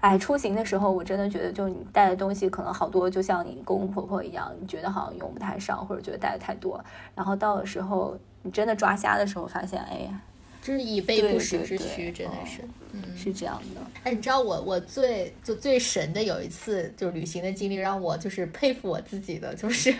[0.00, 6.82] 哎，出行的时候我真的觉得，就你带的东西可能好多，就像你公公婆婆一样，你觉得好像用不太上，或者觉得带的太多，
[7.14, 10.20] 然后到的时候你真的抓瞎的时候，发现，哎呀，
[10.62, 12.62] 就是以备不时之需，真的嗯是。
[12.92, 13.80] 嗯，是这样的。
[14.02, 19.94] 哎，你知道我我最就最神的有一次就是旅行的经历，让我就是佩服我自己的，就是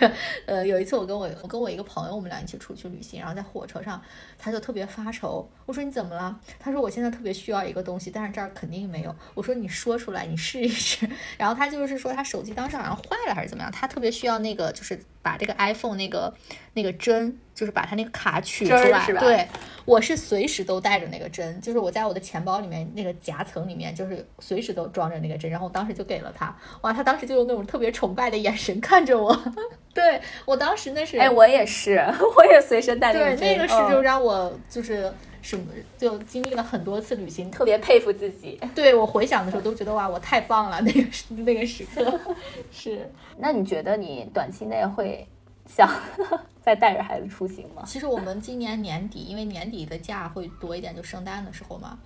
[0.45, 4.01] 呃有一次我跟我我跟我一个朋友，我们俩一起出去旅行，然后在火车上，
[4.37, 6.37] 他就特别发愁，我说你怎么了？
[6.59, 9.15] 他说我现在特别需要一个东西，但是这儿肯定没有。
[9.35, 11.09] 我说你说出来，你试一试。
[11.39, 16.33] 然后他就是说他手机当时好像坏了还是怎么样，他特别需要那个就是把这个 iPhone 那个
[16.73, 19.47] 那个针，就是把它那个卡取出来，是吧对。
[19.83, 29.35] 我是随时都带着那个针，就是我在我的钱包里面那个夹层里面，就是随时都装着那个针，然后我当时就给了他，哇，他当时就用那种特别崇拜的眼神看着我，
[29.93, 31.97] 对我当时那是，哎，我也是，
[32.37, 35.11] 我也随身带对个针那个是就嗯让我就是
[35.41, 35.65] 什么，
[35.97, 38.59] 就经历了很多次旅行，特别佩服自己。
[38.75, 42.19] 对我回想的时候都觉得哇，我太棒了，那个时那个时刻
[42.71, 43.11] 是。
[43.37, 45.27] 那你觉得你短期内会
[45.65, 45.89] 想
[46.61, 47.83] 再带着孩子出行吗？
[47.85, 51.97] 其实我们今年年底，因为年底的假会多一点，就圣诞的时候嘛，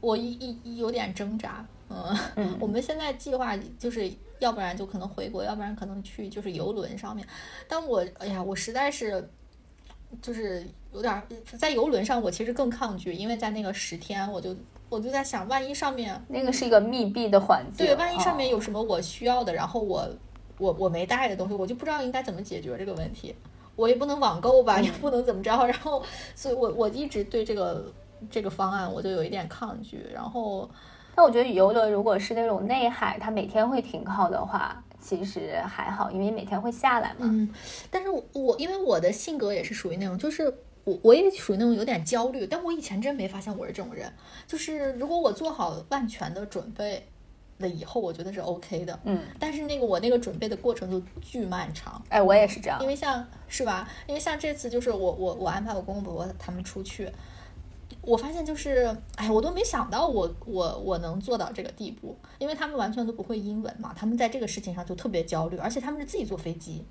[0.00, 1.64] 我一一一有点挣扎。
[1.90, 7.26] 嗯，嗯我们现在计划就是，要不然就可能回国，要不然可能去就是游轮上面。
[7.66, 9.26] 但我哎呀，我实在是
[10.20, 11.22] 就是有点儿
[11.58, 14.56] 在游轮上，我其实更抗拒，因为在那个十天，我就
[14.88, 20.08] 我就在想，万一上面那个是一个密闭的环境，对，万一上面哦有什么我需要的，然后我
[20.58, 23.34] 我我没带的东西，我就不知道应该怎么解决这个问题。
[23.76, 26.02] 我也不能网购吧，也不能怎么着，然后，
[26.34, 27.92] 所以我我一直对这个
[28.28, 30.04] 这个方案我就有一点抗拒。
[30.12, 30.68] 然后，
[31.14, 37.20] 但我觉得游轮如果是那种内海，它每天会停靠的话，其实还好，因为每天会下来嘛。
[37.20, 37.48] 嗯，
[37.90, 40.52] 但是我我因为我的性格也是属于那种，就是
[40.84, 44.12] 我我也属于那种有点焦虑，但我以前真没发现我是这种人。
[44.46, 47.06] 就是如果我做好万全的准备
[47.58, 48.98] 了以后，我觉得是 OK 的。
[49.04, 52.02] 嗯，但是那个我那个准备的过程就巨漫长。
[52.08, 52.86] 哎，我也是这样因。
[52.86, 53.88] 为像是吧？
[54.06, 57.08] 因为像这次就是我我我安排我公公婆婆他们出去，
[58.08, 66.84] 我发现就是哎，我都没想到我我我能做到这个地步，因为他们完全都不会英文嘛，他们在这个事情上就特别焦虑，而且他们是自己坐飞机。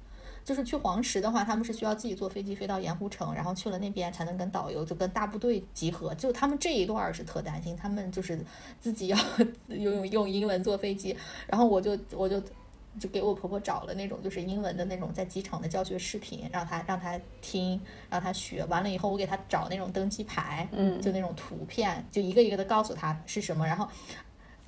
[0.46, 6.14] 就是去黄石的话，他们是需要自己坐飞机飞到盐湖城，然后去了那边才能跟导游就跟大部队集合。
[6.16, 8.40] 就他们这一段是特担心，他们就是
[8.80, 9.18] 自己要
[9.68, 11.14] 用用英文坐飞机，
[11.48, 12.42] 然后我就我就
[13.00, 17.80] 就给我婆婆找了那种就是英文的那种在机场的教学视频，让她让她听，
[18.10, 18.64] 让她学。
[18.66, 23.88] 完了以后，我给她找那种登机牌，嗯就那种图片，就一个一个的告诉她是什么，然后。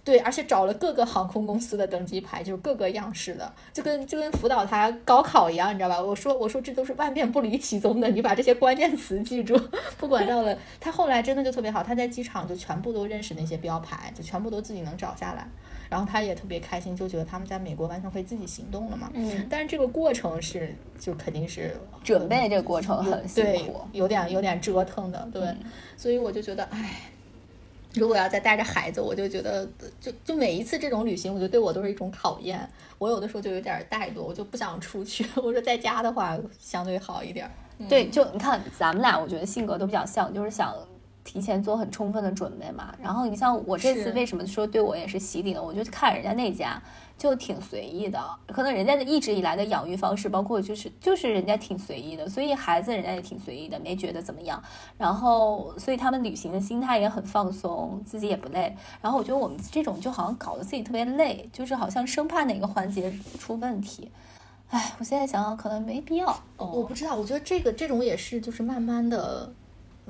[0.10, 6.02] 对，而且找了各个航空公司的登机牌，就是各个样式的，就跟就跟辅导他高考一样，你知道吧？
[6.02, 9.56] 我说我说这都是万变不离其宗的，你把这些关键词记住，
[10.00, 15.48] 不管到了他后来真的就特别好，他在机场就全部都认识那些标牌，就全部都自己能找下来，
[15.92, 19.12] 然后他也特别开心，就觉得他们在美国完全可以自己行动了嘛。
[19.14, 25.44] 嗯，但是这个过程是就肯定是准备这个过程很辛对苦。，有点有点折腾的，对，
[25.96, 27.12] 所以我就觉得，哎，
[27.94, 29.68] 如果要再带着孩子，我就觉得，
[30.00, 32.70] 就就每一次这种旅行，我觉得对我都是一种考验。
[32.98, 35.26] 我有的时候就有点怠惰，我就不想出去。
[35.36, 37.50] 我说在家的话相对好一点。
[37.88, 40.76] 对，就你看咱们俩，我觉得性格都比较像，就是想
[41.24, 42.94] 提前做很充分的准备嘛。
[43.02, 45.64] 然后你像我这次为什么说对我也是洗礼呢？
[45.64, 46.82] 我就看人家那家
[47.20, 48.18] 就挺随意的，
[48.48, 54.64] 可能人家的一直以来的养育方式，包括就是就是人家挺随意的，所以孩子人家也挺随意的，没觉得怎么样。
[54.98, 58.74] 然后所以他们旅行的心态也很放松，自己也不累。
[59.02, 64.10] 然后我觉得我们这种就好像搞得自己特别累，就是好像生怕哪个环节出问题。
[64.70, 66.40] 哎，我现在想想可能没必要。
[66.56, 69.52] 我不知道，我觉得这个这种也是，就是慢慢的，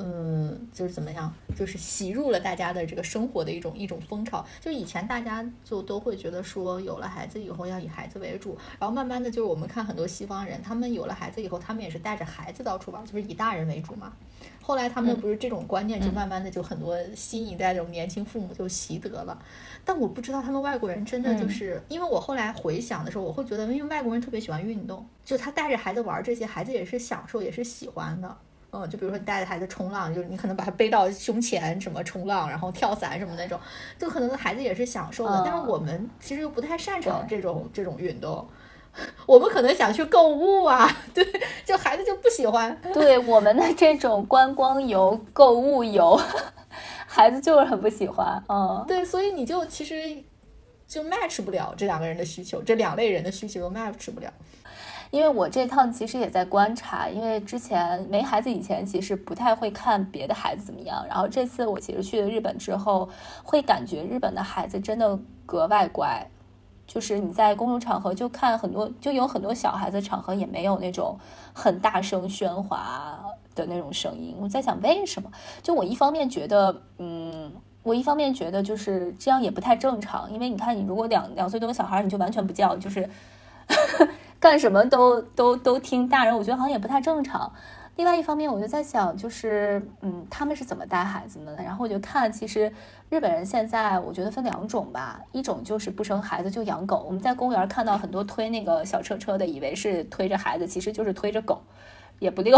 [0.02, 4.46] 嗯，就是怎么样，就是吸入了大家的这个生活的一种一种风潮。
[4.62, 14.14] 就以前大家就都会觉得说，有了孩子以后要以孩子为主，然后慢慢的就是我们看很多西方人，他们有了孩子以后，他们也是带着孩子到处玩，就是以大人为主嘛。
[14.62, 19.38] 后来他们不是这种观念，就慢慢的就很多新一代这种年轻父母就习得了。
[19.84, 28.38] 但我不知道他们外国人真的就是，因为我后来回想的时候，我会觉得，因为外国人特别喜欢运动，就他带着孩子玩这些，孩子也是享受，也是喜欢的。
[28.72, 33.60] 嗯，就比如说你带着孩子冲浪，就是你可能把他背到胸前，什么冲浪，然后跳伞什么那种，
[33.98, 35.42] 就可能孩子也是享受的。
[35.44, 38.48] 但是嗯我们其实又不太擅长这种这种运动，
[39.26, 41.26] 我们可能想去购物啊，对，
[41.66, 42.80] 就孩子就不喜欢。
[42.94, 46.20] 对我们的这种观光游、购物游，
[47.08, 48.42] 孩子就是很不喜欢。
[48.48, 49.96] 嗯，对，所以你就其实
[50.88, 54.32] 就 match 不了这两个人的需求，这两类人的需求又 match 不了。
[55.12, 61.06] 因为我这趟其实也在观察，因为之前没孩子以前，其实不太会看别的孩子怎么样。
[61.08, 63.10] 然后这次我其实去了日本之后，
[63.44, 66.28] 会感觉日本的孩子真的格外乖。
[66.86, 71.16] 就是你在公众场合就看很多，就有很多小孩子场合也没有那种
[71.54, 74.36] 很大声喧哗的那种声音。
[74.40, 75.30] 我在想为什么？
[75.62, 77.52] 就我一方面觉得，嗯，
[77.84, 83.08] 我一方面觉得就是这样也不太正常，因为你看你如果两两岁多的小孩，你就完全不叫，就是
[84.40, 87.52] 干什么都都都听大人，我觉得好像也不太正常。
[87.98, 91.54] 另外一方面，我就在想，就是嗯，他们是怎么带孩子的？
[91.58, 92.72] 然后我就看，其实
[93.10, 97.04] 日本人现在我觉得分两种吧，一种就是不生孩子就养狗。
[97.06, 101.62] 我们在公园看到很多推那个小车车的，以为是推着孩子，其实就是推着狗，
[102.20, 102.58] 也不遛，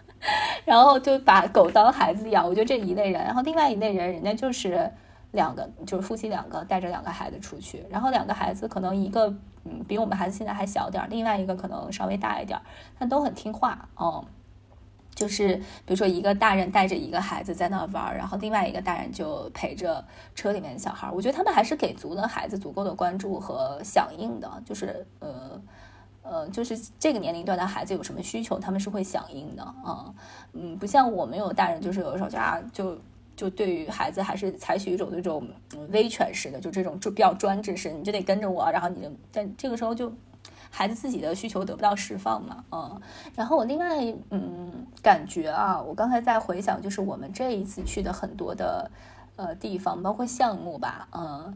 [0.64, 2.48] 然后就把狗当孩子养。
[2.48, 4.90] 我觉得这一类人，然后另外一类人，人家就是
[5.32, 9.28] 两个，就是夫妻两个带着两个孩子出去，然后两个孩子可能一个
[9.64, 12.62] 嗯比我们孩子现在还小点儿，另外一个可能稍微大一点儿，
[12.98, 14.24] 但都很听话哦。
[15.12, 20.02] 就是比如说，一个大人带着一个孩子在那玩，然后另外一个大人就陪着
[20.34, 21.10] 车里面的小孩。
[21.10, 24.50] 我觉得他们还是给足了孩子足够的关注和响应的。
[24.64, 25.60] 就是呃
[26.22, 30.14] 呃，就是这个年龄段的孩子有什么需求，他们是会响应的啊。
[30.54, 32.96] 嗯，不像我们有大人，就是有的时候就啊，就
[33.40, 35.48] 就对于孩子还是采取一种这种
[35.90, 40.12] 威权式的，就这种就比较专制式，你就得跟着我，然后你就但这个时候就。
[40.72, 43.00] 孩子自己的需求得不到释放嘛，嗯，
[43.34, 43.88] 然后我另外
[44.30, 48.88] 嗯感觉啊，我刚才在回想，就是我们这一次去的很多的
[49.34, 51.52] 呃地方，包括项目吧，嗯，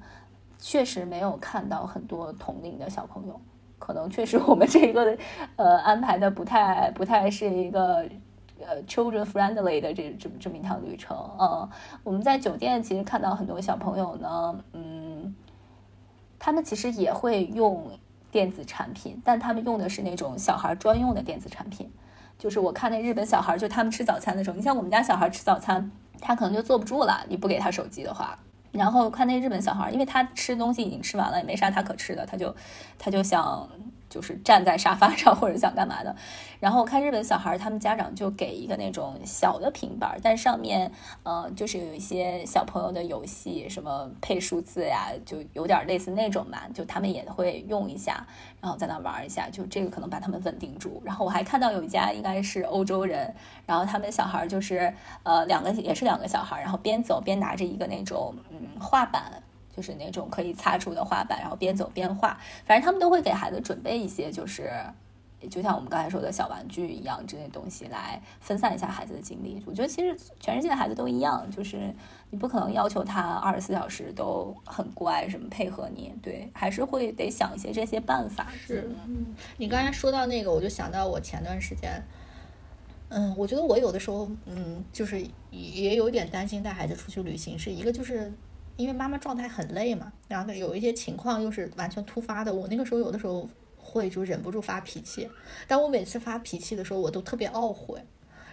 [0.59, 3.41] 确实没有看到很多同龄的小朋友，
[3.79, 5.17] 可能确实我们这个
[5.55, 8.05] 呃安排的不太不太是一个
[8.61, 11.69] 呃 children friendly 的这这么这么一趟旅程，嗯，
[12.03, 15.35] 我们在酒店其实看到很多小朋友呢，嗯，
[16.39, 17.91] 他们其实也会用。
[18.35, 21.89] 电子产品，但他们用的是那种小孩专用的电子产品，
[22.37, 25.89] 就是我看那日本小孩，就他们吃早餐的时候，你像我们家小孩吃早餐，
[26.21, 28.37] 他可能就坐不住了，你不给他手机的话。
[28.73, 32.53] 然后看那日本小孩，因为他吃东西已经吃完了，也没啥他可吃的，他就
[32.99, 33.69] 他就想。
[34.15, 36.15] 就是站在沙发上 或者想干嘛的，
[36.61, 40.89] 然后我看日本小孩，他们家长就给一个那种小的平板，但上面
[41.25, 48.25] 呃就是有一些小朋友的游戏，什么配数字呀，就有点类似那种嘛，就他们也会用一下，
[48.61, 51.03] 然后在那玩一下，就这个可能把他们稳定住。
[51.05, 53.35] 然后我还看到有一家应该是欧洲人，
[53.67, 54.95] 然后他们小孩就是
[55.25, 59.43] 呃两个也是两个小孩，然后边走边拿着一个那种嗯画板。
[59.75, 64.71] 就是那种可以擦出的画板，然后边走边画，反正他们都会给孩子准备一些，就是
[65.51, 69.63] 就像我们刚才说的小玩具一样这些东西来分散一下孩子的精力。
[69.67, 71.93] 我觉得其实全世界的孩子都一样，就是
[72.31, 78.47] 你不可能要求他二十四小时都很乖，什么配合你，对，还是会得想一些这些办法。
[78.67, 79.27] 是，嗯
[79.59, 82.03] 你刚才说到那个，我就想到我前段时间，
[83.09, 88.33] 嗯，我觉得我有的时候，嗯，就是也有点担心带孩子出去旅行，是一个就是。
[88.77, 93.49] 因为妈妈状态很累嘛，然后有一些情况又是完全突发的，我那个时候有的时候
[93.79, 95.31] 会就忍不住发脾气，
[95.69, 98.03] 但我每次发脾气的时候，我都特别懊悔，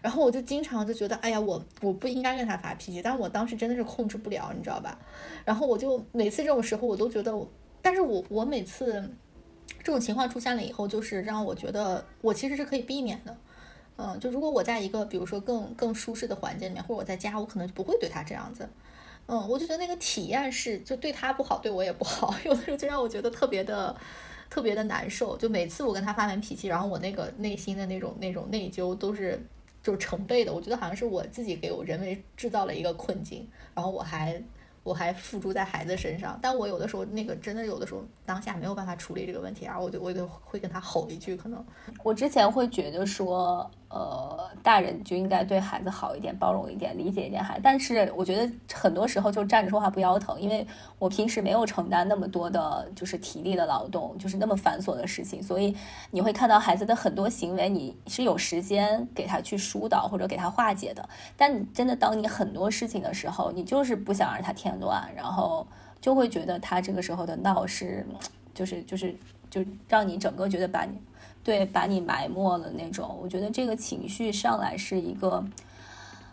[0.01, 4.99] 然后我就经常就觉得，哎呀，我我不应该跟他发脾气，但我当时真的是控制不了，你知道吧？
[5.43, 7.33] 然后我就每次这种时候，我都觉得，
[7.81, 9.09] 但是我我每次
[9.83, 13.35] 这种情况出现了以后，就是让我觉得我其实是可以避免的，
[13.97, 18.69] 嗯，就如果我在一个比如说更更舒适的环境里面，或者我在家，我可能就不会对他这样子。
[19.33, 22.35] 嗯，我就觉得那个体验是，就对他不好，对我也不好。
[22.43, 23.95] 有的时候就让我觉得特别的、
[24.49, 25.37] 特别的难受。
[25.37, 29.41] 就每次我跟他发完脾气，然后我那个内心的那种、那种内疚都是
[29.81, 30.51] 就是成倍的。
[30.51, 34.43] 我觉得好像是我自己给我人为制造了一个困境，然后我还
[34.83, 36.37] 我还付诸在孩子身上。
[36.41, 41.37] 但我有的时候那个真的有的时候当下没有办法处理这个问题，然后我就我就会跟他吼一句。
[41.37, 41.65] 可能
[42.03, 43.71] 我之前会觉得说。
[43.93, 47.61] 呃，大人就应该对孩子好一点，包容一点，理解一点孩子。
[47.61, 50.65] 但是我觉得很多时候就站着说话不腰疼，因为
[50.97, 55.75] 我平时没有承担那么多的，就是体力的劳动，就是那么繁琐的事情，所以
[56.11, 61.09] 你会看到孩子的很多行为，你是有时间给他去疏导或者给他化解的。
[61.35, 65.67] 但真的当你很多事情的时候，你就是不想让他添乱，然后
[65.99, 68.07] 就会觉得他这个时候的闹是，
[68.53, 69.13] 就是就是
[69.49, 70.97] 就让你整个觉得把你。
[71.43, 75.43] 对，把你埋没了那种，我觉得这个情绪上来是一个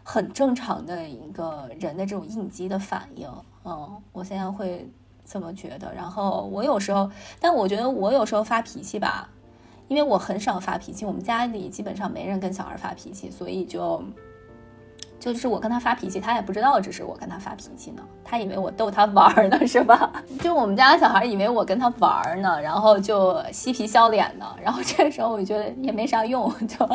[0.02, 3.28] 很正常的一个人的这种应激的反应。
[3.64, 4.88] 嗯，我现在会
[5.24, 5.94] 这么觉得。
[5.94, 7.10] 然后我有时候，
[7.40, 9.28] 但我觉得我有时候发脾气吧，
[9.88, 14.02] 因为我很少发脾气，我们家里基本上没人跟小孩发脾气，所以就。
[15.32, 20.10] 就是我跟他发脾气，他也不知道这是我跟他发脾气呢，他以为我逗他玩呢， 是吧？
[20.40, 26.88] 就我们家小孩以为我跟他玩呢，然后就嬉皮笑脸的，然后这时候我觉得也没啥用，就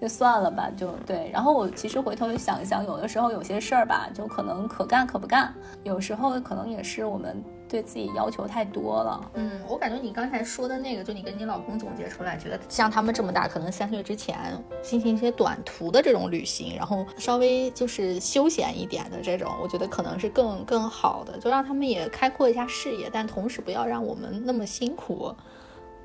[0.00, 1.30] 就算了吧，就对。
[1.32, 5.52] 然后我其实回头想一想，有的时候有些事儿吧，就可能可干可不干，
[5.84, 7.42] 有时候可能也是我们。
[7.72, 9.30] 对自己要求太多了。
[9.32, 25.34] 嗯，我感觉你刚才说的那个，就你跟你老公总结出来，觉得像他们这么大，可能三岁之前进行一些短途的这种旅行，然后稍微就是休闲一点的这种，我觉得可能是更更好的，就让他们也开阔一下视野，但同时不要让我们那么辛苦。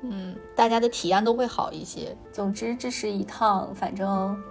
[0.00, 2.16] 嗯，大家的体验都会好一些。
[2.32, 4.42] 总之，这是一趟反正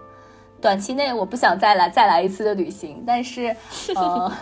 [0.61, 3.55] 短期内我不想再来再来一次的旅行，但是
[3.95, 4.31] 呃。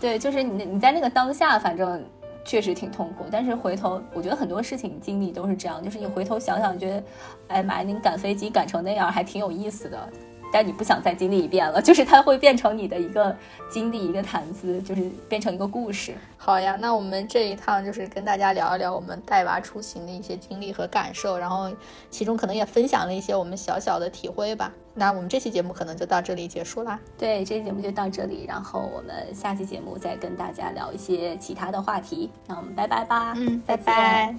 [0.00, 2.04] 对，就是你你在那个当下，反正
[2.44, 3.24] 确实挺痛苦。
[3.30, 7.02] 但是回头，我觉得很多事情经历都是这样，就是你回头想想，觉得，
[7.48, 10.08] 哎妈，你赶飞机赶成那样，还挺有意思的。
[10.52, 13.36] 但你不想再经历一遍了，就是它会变成你的一个
[13.70, 16.14] 经历，一个谈资，就是变成一个故事。
[16.36, 21.70] 好呀，那我们这一趟就是跟大家聊一聊我们带娃出行的一些经历和感受，然后
[22.10, 24.72] 其中可能也分享了一些我们小小的体会吧。
[24.94, 26.98] 那我们这期节目可能就到这里结束啦。
[27.16, 32.30] 对，这期节目就到这里，然后我们下期节目再跟大家聊一些其他的话题。
[32.46, 33.34] 那我们拜拜吧。
[33.36, 34.34] 嗯，拜拜。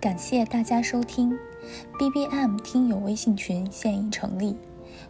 [0.00, 1.38] 感谢大家收听
[1.98, 4.56] ，B B M 听友微信群现已成立。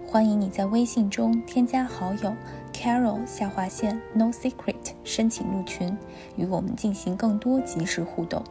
[0.09, 2.33] 欢迎你在微信中添加好友
[2.73, 5.99] Carol 下划线 No Secret，申请入群，
[6.37, 8.43] 与我们进行更多即时互动。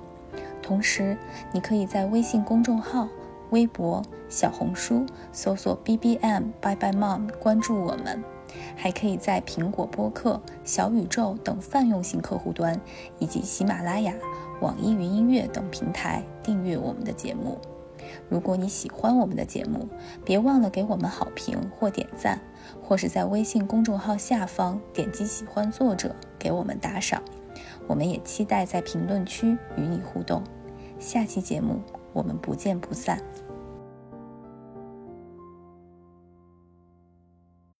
[0.61, 1.17] 同时，
[1.53, 3.07] 你可以在微信公众号、
[3.51, 8.21] 微博、小红书搜索 BBM Bye Bye Mom 关注我们，
[8.75, 12.79] 还可以在苹果播客、小宇宙等泛用型客户端，
[13.17, 14.13] 以及喜马拉雅、
[14.59, 17.57] 网易云音乐等平台订阅我们的节目。
[18.29, 19.87] 如果你喜欢我们的节目，
[20.23, 22.39] 别忘了给我们好评或点赞，
[22.81, 27.21] 或是在微信公众号下方点击喜欢作者给我们打赏。
[27.87, 30.43] 我们也期待在评论区与你互动。
[30.99, 31.81] 下期节目
[32.13, 33.21] 我们不见不散。